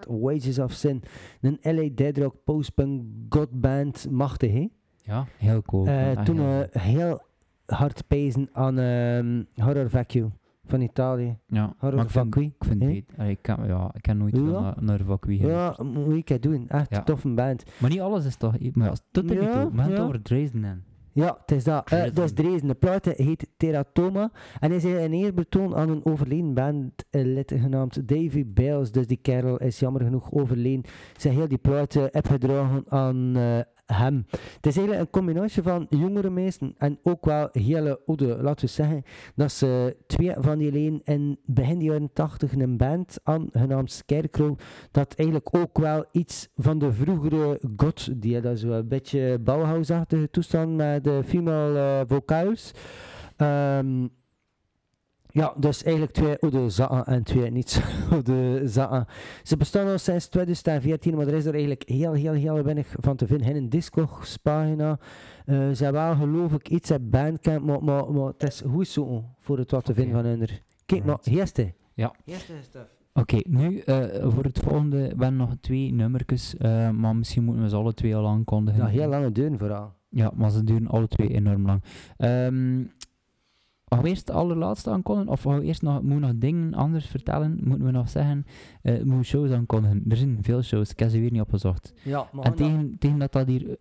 Wages 0.09 0.59
of 0.59 0.71
Sin. 0.71 1.01
Een 1.41 1.59
LA 1.61 1.89
Dead 1.95 2.17
Rock 2.17 2.35
post-punk 2.43 3.03
godband. 3.29 4.07
Machtig, 4.11 4.51
hè? 4.53 4.67
Ja, 5.03 5.25
heel 5.37 5.61
cool. 5.61 5.85
Eh, 5.87 6.11
Echt 6.11 6.25
toen 6.25 6.37
we 6.37 6.69
heel 6.71 7.19
hard 7.65 8.07
pezen 8.07 8.49
aan 8.51 8.77
ehm, 8.79 9.43
Horror 9.55 9.89
Vacuum 9.89 10.33
van 10.65 10.81
Italië. 10.81 11.37
Ja, 11.47 11.73
Horror 11.77 11.95
maar 11.97 12.05
ik 12.05 12.11
vind, 12.11 12.25
Vacui. 12.25 12.45
ik 12.45 12.65
vind 12.67 12.83
het... 12.83 13.17
allee, 13.19 13.31
Ik 13.31 13.41
ken, 13.41 13.67
ja, 13.67 13.91
ik 13.93 14.01
ken 14.01 14.17
nooit 14.17 14.35
Ja. 14.37 14.41
naar, 14.41 14.75
naar 14.83 14.99
Vacui 15.05 15.37
geluisterd. 15.37 15.77
Ja, 15.77 15.83
moet 15.93 16.13
een 16.13 16.23
keer 16.23 16.41
doen. 16.41 16.67
Echt 16.67 16.89
Ja. 16.89 16.97
een 16.97 17.03
toffe 17.03 17.29
band. 17.29 17.63
Maar 17.79 17.89
niet 17.89 17.99
alles 18.01 18.25
is 18.25 18.35
toch... 18.35 18.55
Maar 18.73 18.87
ja, 18.87 18.93
tot 19.11 19.29
er 19.29 19.35
niet 19.35 19.43
Ja, 19.43 19.61
toe. 19.61 19.71
We 19.71 19.77
hebben 19.81 19.95
het 19.97 19.99
over 19.99 20.21
Dresden 20.21 20.63
en... 20.65 20.83
Ja, 21.13 21.37
het 21.45 21.51
is 21.57 21.63
dat. 21.63 21.91
Eh, 21.91 22.03
dat 22.13 22.25
is. 22.25 22.33
Dresden. 22.33 22.67
De 22.67 22.73
plaat 22.73 23.05
heet 23.05 23.47
Teratoma. 23.57 24.31
En 24.59 24.71
is 24.71 24.83
een 24.83 25.13
eerbetoon 25.13 25.75
aan 25.75 25.89
een 25.89 26.05
overleden 26.05 26.53
bandlid 26.53 27.53
genaamd 27.55 28.07
Davy 28.07 28.45
Bales. 28.47 28.91
Dus 28.91 29.07
die 29.07 29.19
kerel 29.21 29.57
is 29.57 29.79
jammer 29.79 30.01
genoeg 30.01 30.31
overleden. 30.31 30.83
Ze 31.17 31.29
heel 31.29 31.47
die 31.47 31.57
plaat 31.57 31.95
eh, 31.95 32.03
opgedragen 32.11 32.83
aan 32.87 33.35
eh, 33.35 33.59
hem. 33.93 34.25
Het 34.29 34.65
is 34.65 34.77
eigenlijk 34.77 34.99
een 34.99 35.09
combinatie 35.09 35.63
van 35.63 35.85
jongere 35.89 36.29
mensen 36.29 36.75
en 36.77 36.99
ook 37.03 37.25
wel 37.25 37.49
hele 37.51 37.99
oude, 38.05 38.37
laten 38.41 38.65
we 38.65 38.71
zeggen, 38.71 39.03
dat 39.35 39.51
ze 39.51 39.97
twee 40.07 40.33
van 40.37 40.57
die 40.57 40.71
leen 40.71 41.01
in 41.03 41.39
begin 41.45 41.81
jaren 41.81 42.09
80 42.13 42.53
een 42.53 42.77
band 42.77 43.19
aan, 43.23 43.47
genaamd 43.51 43.91
Scarecrow, 43.91 44.57
dat 44.91 45.13
eigenlijk 45.15 45.55
ook 45.55 45.77
wel 45.77 46.05
iets 46.11 46.49
van 46.55 46.79
de 46.79 46.93
vroegere 46.93 47.59
God, 47.75 48.21
die 48.21 48.41
dat 48.41 48.59
zo 48.59 48.71
een 48.71 48.87
beetje 48.87 49.39
Bauhaus-achtige 49.39 50.29
toestand 50.29 50.75
met 50.75 51.03
de 51.03 51.21
female 51.25 51.79
eh, 51.79 52.01
vocals. 52.07 52.71
Ehm, 53.37 54.07
ja, 55.33 55.53
dus 55.57 55.83
eigenlijk 55.83 56.13
twee 56.13 56.37
oude 56.39 56.69
zakken 56.69 57.05
en 57.05 57.23
twee 57.23 57.51
niet 57.51 57.83
oude 58.11 58.61
zakken. 58.65 59.05
Ze 59.43 59.57
bestaan 59.57 59.87
al 59.87 59.97
sinds 59.97 60.27
2014, 60.27 61.15
maar 61.15 61.27
er 61.27 61.33
is 61.33 61.45
er 61.45 61.51
eigenlijk 61.53 61.89
heel, 61.89 62.13
heel, 62.13 62.33
heel 62.33 62.63
weinig 62.63 62.95
van 62.99 63.15
te 63.15 63.27
vinden. 63.27 63.47
In 63.47 63.55
een 63.55 63.69
Discogs-pagina. 63.69 64.99
Eh, 65.45 65.55
ze 65.71 65.83
hebben 65.83 66.01
wel, 66.01 66.15
geloof 66.15 66.53
ik, 66.53 66.69
iets 66.69 66.91
op 66.91 67.11
Bandcamp, 67.11 67.65
maar, 67.65 67.83
maar, 67.83 68.11
maar 68.11 68.27
het 68.27 68.43
is 68.43 68.61
goed 68.69 68.87
zo 68.87 69.23
voor 69.39 69.57
het 69.57 69.71
wat 69.71 69.85
te 69.85 69.93
vinden 69.93 70.13
van 70.13 70.25
hun. 70.25 70.47
Kijk, 70.85 71.05
maar, 71.05 71.17
Right. 71.23 71.39
eerste. 71.39 71.73
Ja. 71.93 72.13
Eerste 72.25 72.53
stuff. 72.61 72.87
Oké, 73.13 73.37
nu 73.43 73.79
eh, 73.79 74.05
voor 74.21 74.43
het 74.43 74.59
volgende. 74.59 74.97
We 74.97 75.05
hebben 75.07 75.35
nog 75.35 75.55
twee 75.61 75.93
nummertjes, 75.93 76.57
eh, 76.57 76.89
maar 76.89 77.15
misschien 77.15 77.43
moeten 77.43 77.63
we 77.63 77.69
ze 77.69 77.75
alle 77.75 77.93
twee 77.93 78.15
al 78.15 78.27
aankondigen. 78.27 78.81
Ja, 78.81 78.87
heel 78.87 79.07
lange 79.07 79.31
deuren 79.31 79.57
vooral. 79.57 79.93
Ja, 80.09 80.31
maar 80.35 80.51
ze 80.51 80.63
duren 80.63 80.87
alle 80.87 81.07
twee 81.07 81.29
enorm 81.29 81.65
lang. 81.65 81.83
Ehm 82.17 82.83
gaan 83.93 84.03
we 84.03 84.09
eerst 84.09 84.27
de 84.27 84.33
allerlaatste 84.33 84.89
aankondigen? 84.89 85.31
Of 85.31 85.43
we 85.43 85.61
eerst 85.61 85.81
nog, 85.81 86.01
moeten 86.01 86.19
we 86.19 86.25
nog 86.27 86.37
dingen 86.37 86.73
anders 86.73 87.05
vertellen? 87.05 87.59
Moeten 87.63 87.85
we 87.85 87.91
nog 87.91 88.09
zeggen? 88.09 88.45
eh 88.81 88.93
moeten 88.93 89.17
we 89.17 89.23
shows 89.23 89.51
aankondigen? 89.51 90.03
Er 90.09 90.17
zijn 90.17 90.37
veel 90.41 90.61
shows, 90.61 90.91
ik 90.91 90.99
heb 90.99 91.09
ze 91.09 91.19
weer 91.19 91.31
niet 91.31 91.41
opgezocht. 91.41 91.93
Ja, 92.03 92.27
maar 92.31 92.45
En 92.45 92.55
tegen, 92.55 92.95
tegen 92.99 93.19
dat 93.19 93.31
dat 93.31 93.47
hier 93.47 93.77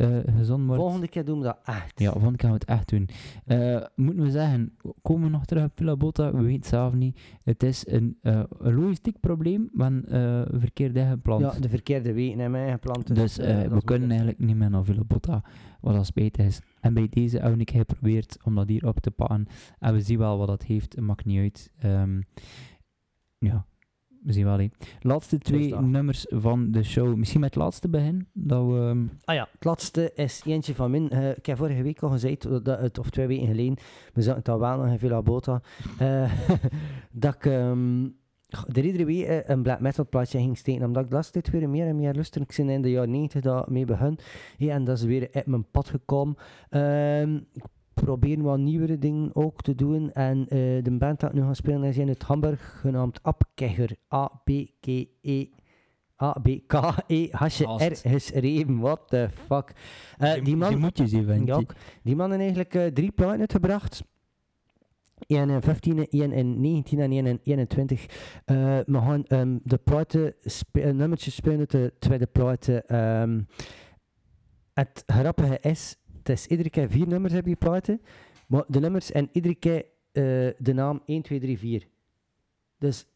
uitgezonden 0.00 0.66
wordt... 0.66 0.82
volgende 0.82 1.08
keer 1.08 1.24
doen 1.24 1.38
we 1.38 1.44
dat 1.44 1.58
echt. 1.64 2.00
Ja, 2.00 2.10
volgende 2.10 2.36
keer 2.36 2.48
gaan 2.48 2.58
we 2.58 2.64
het 2.66 2.78
echt 2.78 2.88
doen. 2.88 3.08
Eh, 3.44 3.86
moeten 3.94 4.24
we 4.24 4.30
zeggen, 4.30 4.76
komen 5.02 5.24
we 5.24 5.30
nog 5.30 5.44
terug 5.44 5.64
op 5.64 5.72
Villa 5.74 5.96
Botta? 5.96 6.32
We 6.32 6.38
weten 6.38 6.54
het 6.54 6.66
zelf 6.66 6.94
niet. 6.94 7.20
Het 7.44 7.62
is 7.62 7.86
een, 7.88 8.18
eh, 8.22 8.42
een 8.58 8.74
logistiek 8.74 9.20
probleem, 9.20 9.70
want 9.72 10.06
eh 10.06 10.42
verkeerd 10.52 10.96
ingeplant. 10.96 11.40
Ja, 11.40 11.60
de 11.60 11.68
verkeerde 11.68 12.12
wegen 12.12 12.40
in 12.40 12.50
mijn 12.50 12.70
geplant. 12.70 13.14
Dus 13.14 13.38
eh, 13.38 13.62
eh, 13.64 13.70
dat 13.70 13.78
we 13.78 13.84
kunnen 13.84 14.08
eigenlijk 14.08 14.38
niet 14.38 14.56
meer 14.56 14.70
naar 14.70 14.84
Villa 14.84 15.04
Botta, 15.06 15.42
wat 15.80 15.94
dat 15.94 16.06
spijt 16.06 16.38
is. 16.38 16.60
En 16.80 16.94
bij 16.94 17.06
deze 17.10 17.38
heb 17.38 17.60
ik 17.60 17.70
geprobeerd 17.70 18.36
om 18.44 18.54
dat 18.54 18.68
hier 18.68 18.86
op 18.86 19.00
te 19.00 19.10
pakken. 19.10 19.46
En 19.78 19.94
we 19.94 20.00
zien 20.00 20.18
wel 20.18 20.38
wat 20.38 20.48
dat 20.48 20.62
heeft, 20.62 20.94
het 20.94 21.04
maakt 21.04 21.24
niet 21.24 21.38
uit. 21.38 21.70
Ehm, 21.78 22.20
ja, 23.38 23.66
we 24.22 24.32
zien 24.32 24.44
wel. 24.44 24.68
Laatste 25.00 25.38
twee 25.38 25.74
nummers 25.74 26.26
van 26.28 26.70
de 26.70 26.82
show. 26.82 27.16
Misschien 27.16 27.40
met 27.40 27.54
het 27.54 27.62
laatste 27.62 27.88
begin. 27.88 28.28
Dat 28.32 28.66
we, 28.66 28.78
ehm, 28.78 29.06
Ah 29.24 29.34
ja, 29.34 29.48
het 29.52 29.64
laatste 29.64 30.12
is 30.14 30.42
eentje 30.44 30.74
van 30.74 30.90
min. 30.90 31.10
Eh, 31.10 31.36
ik 31.36 31.46
heb 31.46 31.56
vorige 31.56 31.82
week 31.82 32.02
al 32.02 32.10
gezegd, 32.10 32.64
dat 32.64 32.80
het, 32.80 32.98
of 32.98 33.10
twee 33.10 33.26
weken 33.26 33.46
geleden, 33.46 33.76
we 34.12 34.22
zaten 34.22 34.52
al 34.52 34.60
wel 34.60 34.76
nog 34.76 34.86
in 34.86 34.98
Villa 34.98 35.22
Bota, 35.22 35.62
eh, 35.98 36.32
dat 37.12 37.34
ik 37.34 37.46
ehm, 37.46 38.08
er 38.50 38.84
iedere 38.84 39.04
week 39.04 39.26
eh, 39.26 39.48
een 39.48 39.62
black 39.62 39.80
metal 39.80 40.06
plaatje 40.08 40.38
ging 40.38 40.58
steken, 40.58 40.84
omdat 40.84 41.04
ik 41.04 41.12
laatste 41.12 41.40
tijd 41.40 41.50
weer 41.54 41.68
meer 41.68 41.86
en 41.86 41.96
meer 41.96 42.14
luister. 42.14 42.40
Ik 42.40 42.54
ben 42.56 42.68
in 42.68 42.82
de 42.82 42.90
jaren 42.90 43.10
90 43.10 43.40
dat 43.40 43.70
mee 43.70 43.84
begon. 43.84 44.18
Ja, 44.56 44.74
en 44.74 44.84
dat 44.84 44.98
is 44.98 45.04
weer 45.04 45.28
uit 45.32 45.46
mijn 45.46 45.70
pad 45.70 45.88
gekomen. 45.88 46.36
Ehm, 46.68 47.34
ik 47.34 47.64
probeer 47.94 48.42
wat 48.42 48.58
nieuwere 48.58 48.98
dingen 48.98 49.30
ook 49.34 49.62
te 49.62 49.74
doen. 49.74 50.12
En 50.12 50.48
eh, 50.48 50.58
de 50.82 50.96
band 50.98 51.20
dat 51.20 51.30
ik 51.30 51.36
nu 51.36 51.42
ga 51.42 51.54
spelen 51.54 51.84
is 51.84 51.98
in 51.98 52.08
het 52.08 52.22
Hamburg, 52.22 52.78
genaamd 52.80 53.22
Abkegger. 53.22 53.96
A-B-K-E. 54.14 55.46
A-B-K-E-H-R 56.22 57.66
Haast. 57.66 58.06
geschreven. 58.06 58.78
What 58.78 59.00
the 59.08 59.28
fuck. 59.46 59.72
Eh, 60.18 60.44
die 60.44 60.56
man... 60.56 60.78
moet 60.78 60.98
je 60.98 61.06
zien. 61.06 61.46
Ja, 61.46 61.62
die 62.02 62.16
man 62.16 62.30
heeft 62.30 62.42
eigenlijk 62.42 62.94
drie 62.94 63.10
platen 63.10 63.40
uitgebracht. 63.40 64.02
Eén 65.30 65.50
in 65.50 65.62
15, 65.62 66.08
één 66.08 66.32
in 66.32 66.60
19 66.60 66.98
en 67.00 67.10
één 67.12 67.26
in 67.26 67.40
21. 67.42 68.06
Eh, 68.44 68.56
we 68.86 68.98
gaan 68.98 69.24
ehm, 69.24 69.58
de 69.62 69.78
platen, 69.78 70.34
spe- 70.40 70.80
eh, 70.80 70.92
nummertjes 70.92 71.34
spelen 71.34 71.68
de 71.68 71.92
tweede 71.98 72.26
platen. 72.26 72.86
Ehm, 72.86 73.40
het 74.74 75.02
grappige 75.06 75.58
is, 75.60 75.96
het 76.18 76.28
is 76.28 76.46
iedere 76.46 76.70
keer 76.70 76.90
vier 76.90 77.06
nummers 77.06 77.32
heb 77.32 77.46
je 77.46 77.56
platen, 77.56 78.00
maar 78.46 78.64
de 78.66 78.80
nummers 78.80 79.12
en 79.12 79.28
iedere 79.32 79.54
keer 79.54 79.84
eh, 80.12 80.22
de 80.58 80.72
naam 80.72 81.02
1, 81.06 81.22
2, 81.22 81.40
3, 81.40 81.58
4. 81.58 81.86
Dus... 82.78 83.06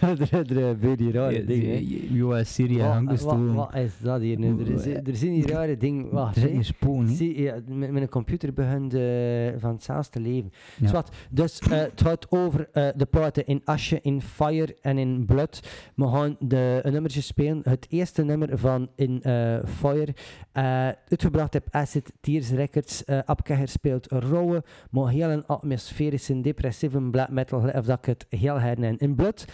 er, 0.30 0.36
gebeuren 0.36 0.98
hier 0.98 1.12
rare 1.12 1.44
dingen. 1.44 1.84
Jo, 2.14 2.42
Syrië 2.42 2.78
Wat- 2.78 3.08
dus 3.08 3.22
wat, 3.22 3.38
wat 3.54 3.74
is 3.74 3.92
dat 4.02 4.20
hier 4.20 4.38
nu? 4.38 4.60
Er, 4.60 4.70
is, 4.70 4.86
er 4.86 5.16
zijn 5.16 5.32
hier 5.32 5.50
rare 5.50 5.76
dingen. 5.76 6.10
Wacht, 6.10 6.36
Er 6.36 6.42
zit 6.42 6.50
een 6.50 6.64
spoon. 6.64 7.08
Zie, 7.08 7.42
ja, 7.42 7.54
een 7.68 8.08
computer 8.08 8.52
begint 8.52 8.94
eh, 8.94 9.00
van 9.58 9.72
hetzelfde 9.72 10.20
leven. 10.20 10.52
Ja. 10.76 10.88
Zwat, 10.88 11.10
dus 11.30 11.58
eh, 11.58 11.68
het 11.78 12.00
gaat 12.02 12.30
over 12.30 12.68
eh, 12.72 12.88
de 12.96 13.06
platen 13.06 13.46
in 13.46 13.60
Asje, 13.64 13.98
in 14.02 14.22
Fire 14.22 14.76
en 14.80 14.98
in 14.98 15.24
Blood. 15.26 15.60
We 15.94 16.08
gaan 16.08 16.36
de 16.38 16.80
een 16.82 16.92
nummertje 16.92 17.20
spelen. 17.20 17.60
Het 17.64 17.86
eerste 17.88 18.24
nummer 18.24 18.58
van 18.58 18.88
in 18.96 19.22
eh, 19.22 19.58
Fire, 19.64 20.14
eh, 20.52 20.88
uitgebracht 21.08 21.54
op 21.54 21.66
Acid 21.70 22.12
Tears 22.20 22.50
Records. 22.50 23.02
Uh, 23.06 23.18
speelt 23.64 24.06
rauwe, 24.10 24.62
maar 24.90 25.08
heel 25.08 25.28
een 25.30 25.46
atmosferische, 25.46 26.40
depressieve 26.40 27.00
black 27.00 27.30
metal, 27.30 27.58
of 27.60 27.84
dat 27.84 27.98
ik 27.98 28.04
het 28.04 28.26
heel 28.28 28.60
hernen. 28.60 28.98
In 28.98 29.14
Blood 29.14 29.44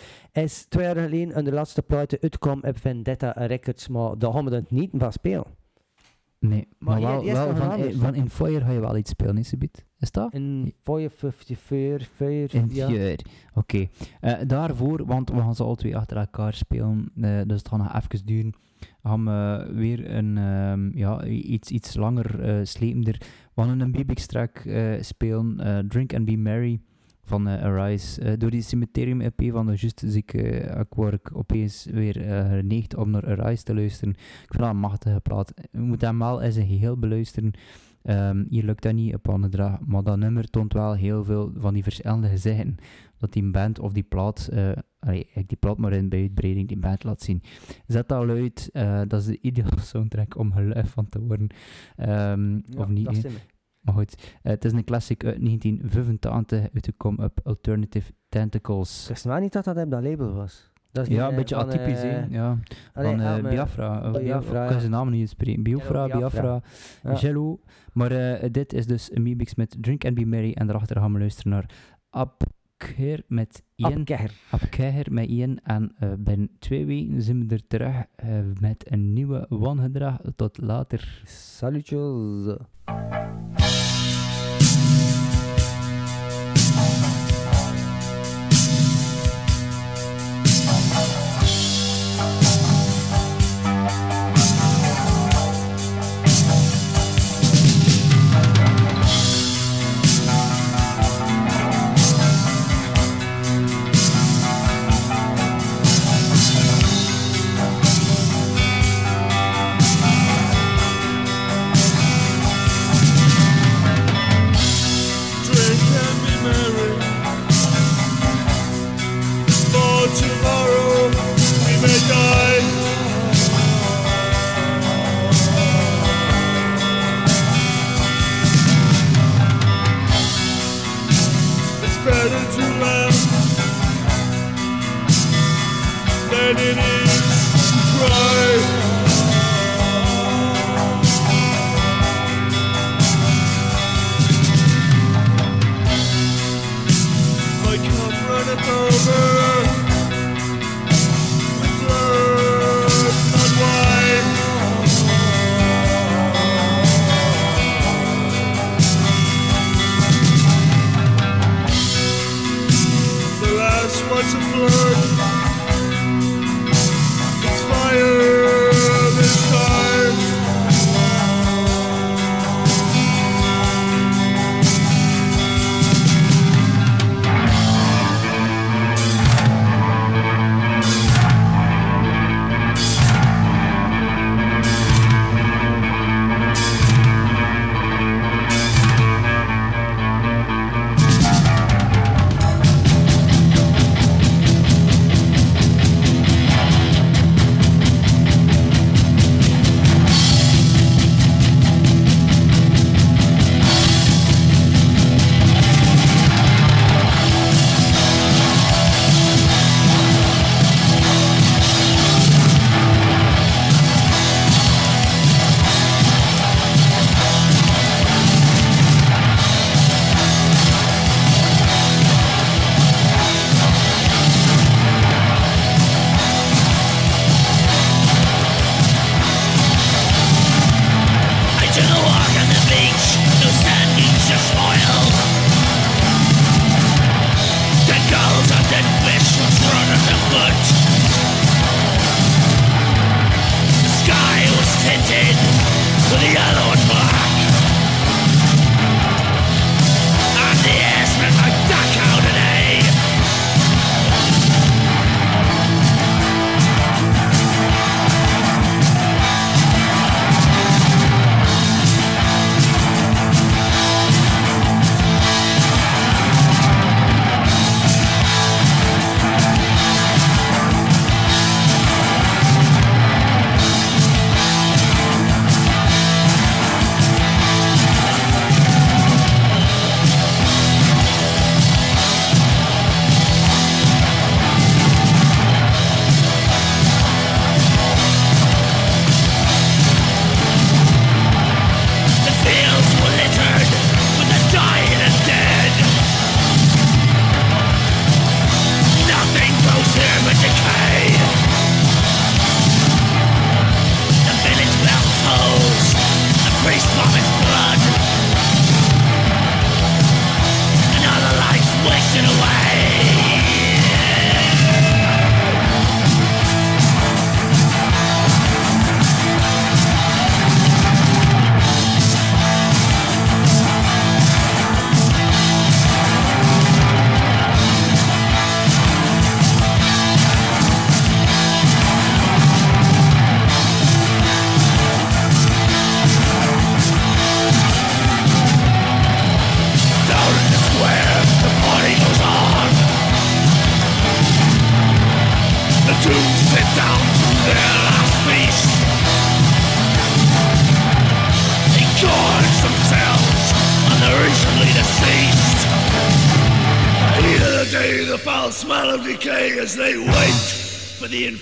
is 0.44 0.66
twee 0.68 0.84
jaar 0.84 0.96
geleden 0.96 1.44
de 1.44 1.52
laatste 1.52 1.82
platen 1.82 2.18
uitkwam 2.20 2.60
op 2.62 2.78
Vendetta 2.78 3.30
Records, 3.30 3.88
maar 3.88 4.18
daar 4.18 4.32
gaan 4.32 4.44
we 4.44 4.54
het 4.54 4.70
niet 4.70 4.90
van 4.92 5.12
spelen. 5.12 5.46
Nee, 6.38 6.68
maar, 6.78 7.00
Maar 7.00 7.22
wel, 7.24 7.46
van, 7.46 7.56
een 7.56 7.70
anders. 7.70 7.96
van 7.96 8.14
In 8.14 8.30
Fire 8.30 8.60
ga 8.60 8.70
je 8.70 8.80
wel 8.80 8.96
iets 8.96 9.10
spelen, 9.10 9.38
is 9.38 9.50
het? 9.50 9.84
Is 9.98 10.10
dat? 10.10 10.32
In 10.32 10.74
Fire 10.82 11.10
54, 11.10 12.08
Fire, 12.14 12.48
In 12.50 12.68
ja. 12.70 12.86
Fire. 12.86 13.18
Oké. 13.54 13.86
Eh, 14.20 14.34
daarvoor, 14.46 15.06
want 15.06 15.30
we 15.30 15.36
gaan 15.36 15.54
ze 15.54 15.62
alle 15.62 15.76
twee 15.76 15.96
achter 15.96 16.16
elkaar 16.16 16.54
spelen, 16.54 17.10
eh, 17.20 17.40
dus 17.46 17.58
het 17.58 17.68
gaat 17.68 17.78
nog 17.78 17.94
even 17.94 18.26
duren. 18.26 18.52
Gaan 19.02 19.24
we 19.24 19.70
weer 19.72 20.10
een, 20.10 20.38
ehm, 20.38 20.98
ja, 20.98 21.24
iets, 21.24 21.70
iets 21.70 21.94
langer, 21.94 22.40
eh 22.40 22.64
slepender. 22.64 23.20
We 23.54 23.62
gaan 23.62 23.80
een 23.80 23.92
BBX-track 23.92 24.58
eh, 24.58 25.02
spelen, 25.02 25.86
Drink 25.88 26.14
and 26.14 26.24
Be 26.24 26.36
Merry 26.36 26.80
van 27.26 27.48
eh, 27.48 27.62
Arise. 27.62 28.20
Eh, 28.20 28.32
door 28.38 28.50
die 28.50 28.62
Cemeterium 28.62 29.20
EP 29.20 29.42
van 29.50 29.66
de 29.66 29.74
Just 29.74 30.02
zie 30.06 30.22
ik, 30.26 30.34
eh, 30.34 30.80
ik 30.80 30.94
word 30.94 31.32
opeens 31.32 31.84
weer 31.84 32.14
geneigd 32.48 32.96
om 32.96 33.10
naar 33.10 33.38
Arise 33.38 33.62
te 33.62 33.74
luisteren. 33.74 34.14
Ik 34.14 34.46
vind 34.48 34.62
dat 34.62 34.70
een 34.70 34.78
machtige 34.78 35.20
plaat. 35.20 35.52
Je 35.72 35.78
moet 35.78 36.00
hem 36.00 36.18
wel 36.18 36.42
in 36.42 36.52
zijn 36.52 36.66
geheel 36.66 36.96
beluisteren. 36.98 37.52
Ehm, 38.02 38.44
hier 38.48 38.64
lukt 38.64 38.82
dat 38.82 38.94
niet 38.94 39.14
op 39.14 39.26
een 39.26 39.50
draag, 39.50 39.80
maar 39.86 40.02
dat 40.02 40.18
nummer 40.18 40.50
toont 40.50 40.72
wel 40.72 40.94
heel 40.94 41.24
veel 41.24 41.52
van 41.56 41.74
die 41.74 41.82
verschillende 41.82 42.28
gezichten. 42.28 42.76
Dat 43.18 43.32
die 43.32 43.50
band 43.50 43.78
of 43.78 43.92
die 43.92 44.02
plaat, 44.02 44.48
eh 44.52 44.70
allee, 44.98 45.28
ik 45.34 45.48
die 45.48 45.56
plaat 45.56 45.78
maar 45.78 45.92
in 45.92 46.08
bij 46.08 46.20
uitbreiding 46.20 46.68
die 46.68 46.78
band 46.78 47.04
laat 47.04 47.22
zien. 47.22 47.42
Zet 47.86 48.08
dat 48.08 48.24
luid, 48.24 48.70
eh, 48.72 49.00
dat 49.08 49.20
is 49.20 49.26
de 49.26 49.38
ideale 49.40 49.80
soundtrack 49.80 50.38
om 50.38 50.52
geluid 50.52 50.88
van 50.88 51.08
te 51.08 51.20
worden. 51.20 51.48
Ehm, 51.96 52.54
Ja, 52.54 52.60
of 52.76 52.88
niet, 52.88 53.04
dat. 53.22 53.26
Maar 53.86 53.94
goed. 53.94 54.14
eh, 54.42 54.52
het 54.52 54.64
is 54.64 54.72
een 54.72 54.84
classic 54.84 55.24
uit 55.24 55.40
1985, 55.44 56.68
uitgekomen 56.74 57.24
op 57.24 57.40
Alternative 57.44 58.12
Tentacles. 58.28 59.02
Ik 59.02 59.08
wist 59.08 59.24
wel 59.24 59.38
niet 59.38 59.52
dat 59.52 59.64
dat 59.64 59.76
op 59.78 59.90
dat 59.90 60.02
label 60.02 60.32
was. 60.34 60.70
Dat 60.92 61.08
is 61.08 61.14
Ja, 61.14 61.24
een 61.24 61.30
eh, 61.30 61.36
beetje 61.36 61.56
atypisch, 61.56 62.02
hè. 62.02 62.08
eh, 62.20 62.30
Ja, 62.30 62.58
allee, 62.94 63.10
van 63.10 63.18
maar- 63.22 63.42
Biafra. 63.42 64.02
eh, 64.02 64.12
Biafra, 64.12 64.62
ik 64.62 64.68
kan 64.70 64.78
zijn 64.80 64.92
naam 64.92 65.10
niet 65.10 65.20
uitspreken. 65.20 65.62
Biafra, 65.62 66.06
Biafra. 66.06 66.62
Ja. 67.02 67.14
Jello. 67.14 67.60
Maar 67.92 68.08
dit 68.52 68.72
is 68.72 68.86
dus 68.86 69.10
een 69.12 69.24
remix 69.24 69.54
met 69.54 69.76
Drink 69.80 70.04
and 70.04 70.14
Be 70.14 70.24
Merry. 70.24 70.52
En 70.52 70.66
daarachter 70.66 70.96
gaan 71.00 71.12
we 71.12 71.18
luisteren 71.18 71.52
naar 71.52 71.70
Abkeer 72.10 73.22
met 73.28 73.62
Ian. 73.74 73.92
Abkegger. 73.92 74.30
Abkeer 74.50 75.06
met 75.12 75.26
Ian. 75.28 75.58
En 75.62 75.94
binnen 76.18 76.50
twee 76.58 76.86
weken 76.86 77.22
zijn 77.22 77.48
we 77.48 77.54
er 77.54 77.66
terug 77.66 78.04
met 78.60 78.92
een 78.92 79.12
nieuwe 79.12 79.46
wangedrag. 79.48 80.18
Tot 80.36 80.58
later. 80.60 81.22
Salutjes. 81.24 82.56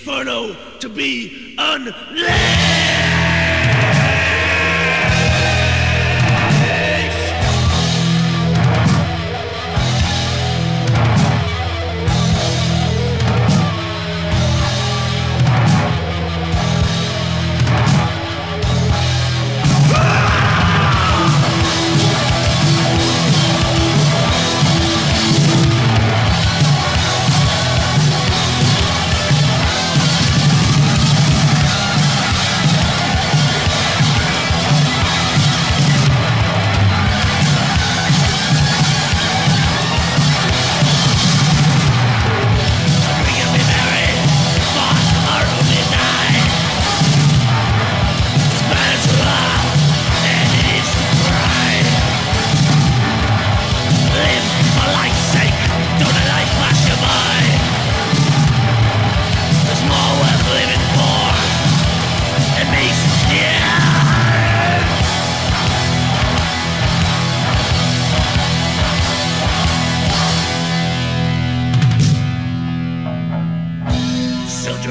Inferno 0.05 0.53
to 0.79 0.87
be 0.87 1.55
unleashed. 1.57 2.24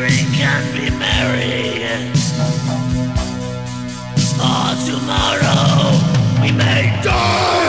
Drink 0.06 0.38
and 0.38 0.74
be 0.74 0.90
merry. 0.98 2.10
For 4.36 4.66
tomorrow 4.84 6.42
we 6.42 6.52
may 6.52 7.00
die. 7.02 7.63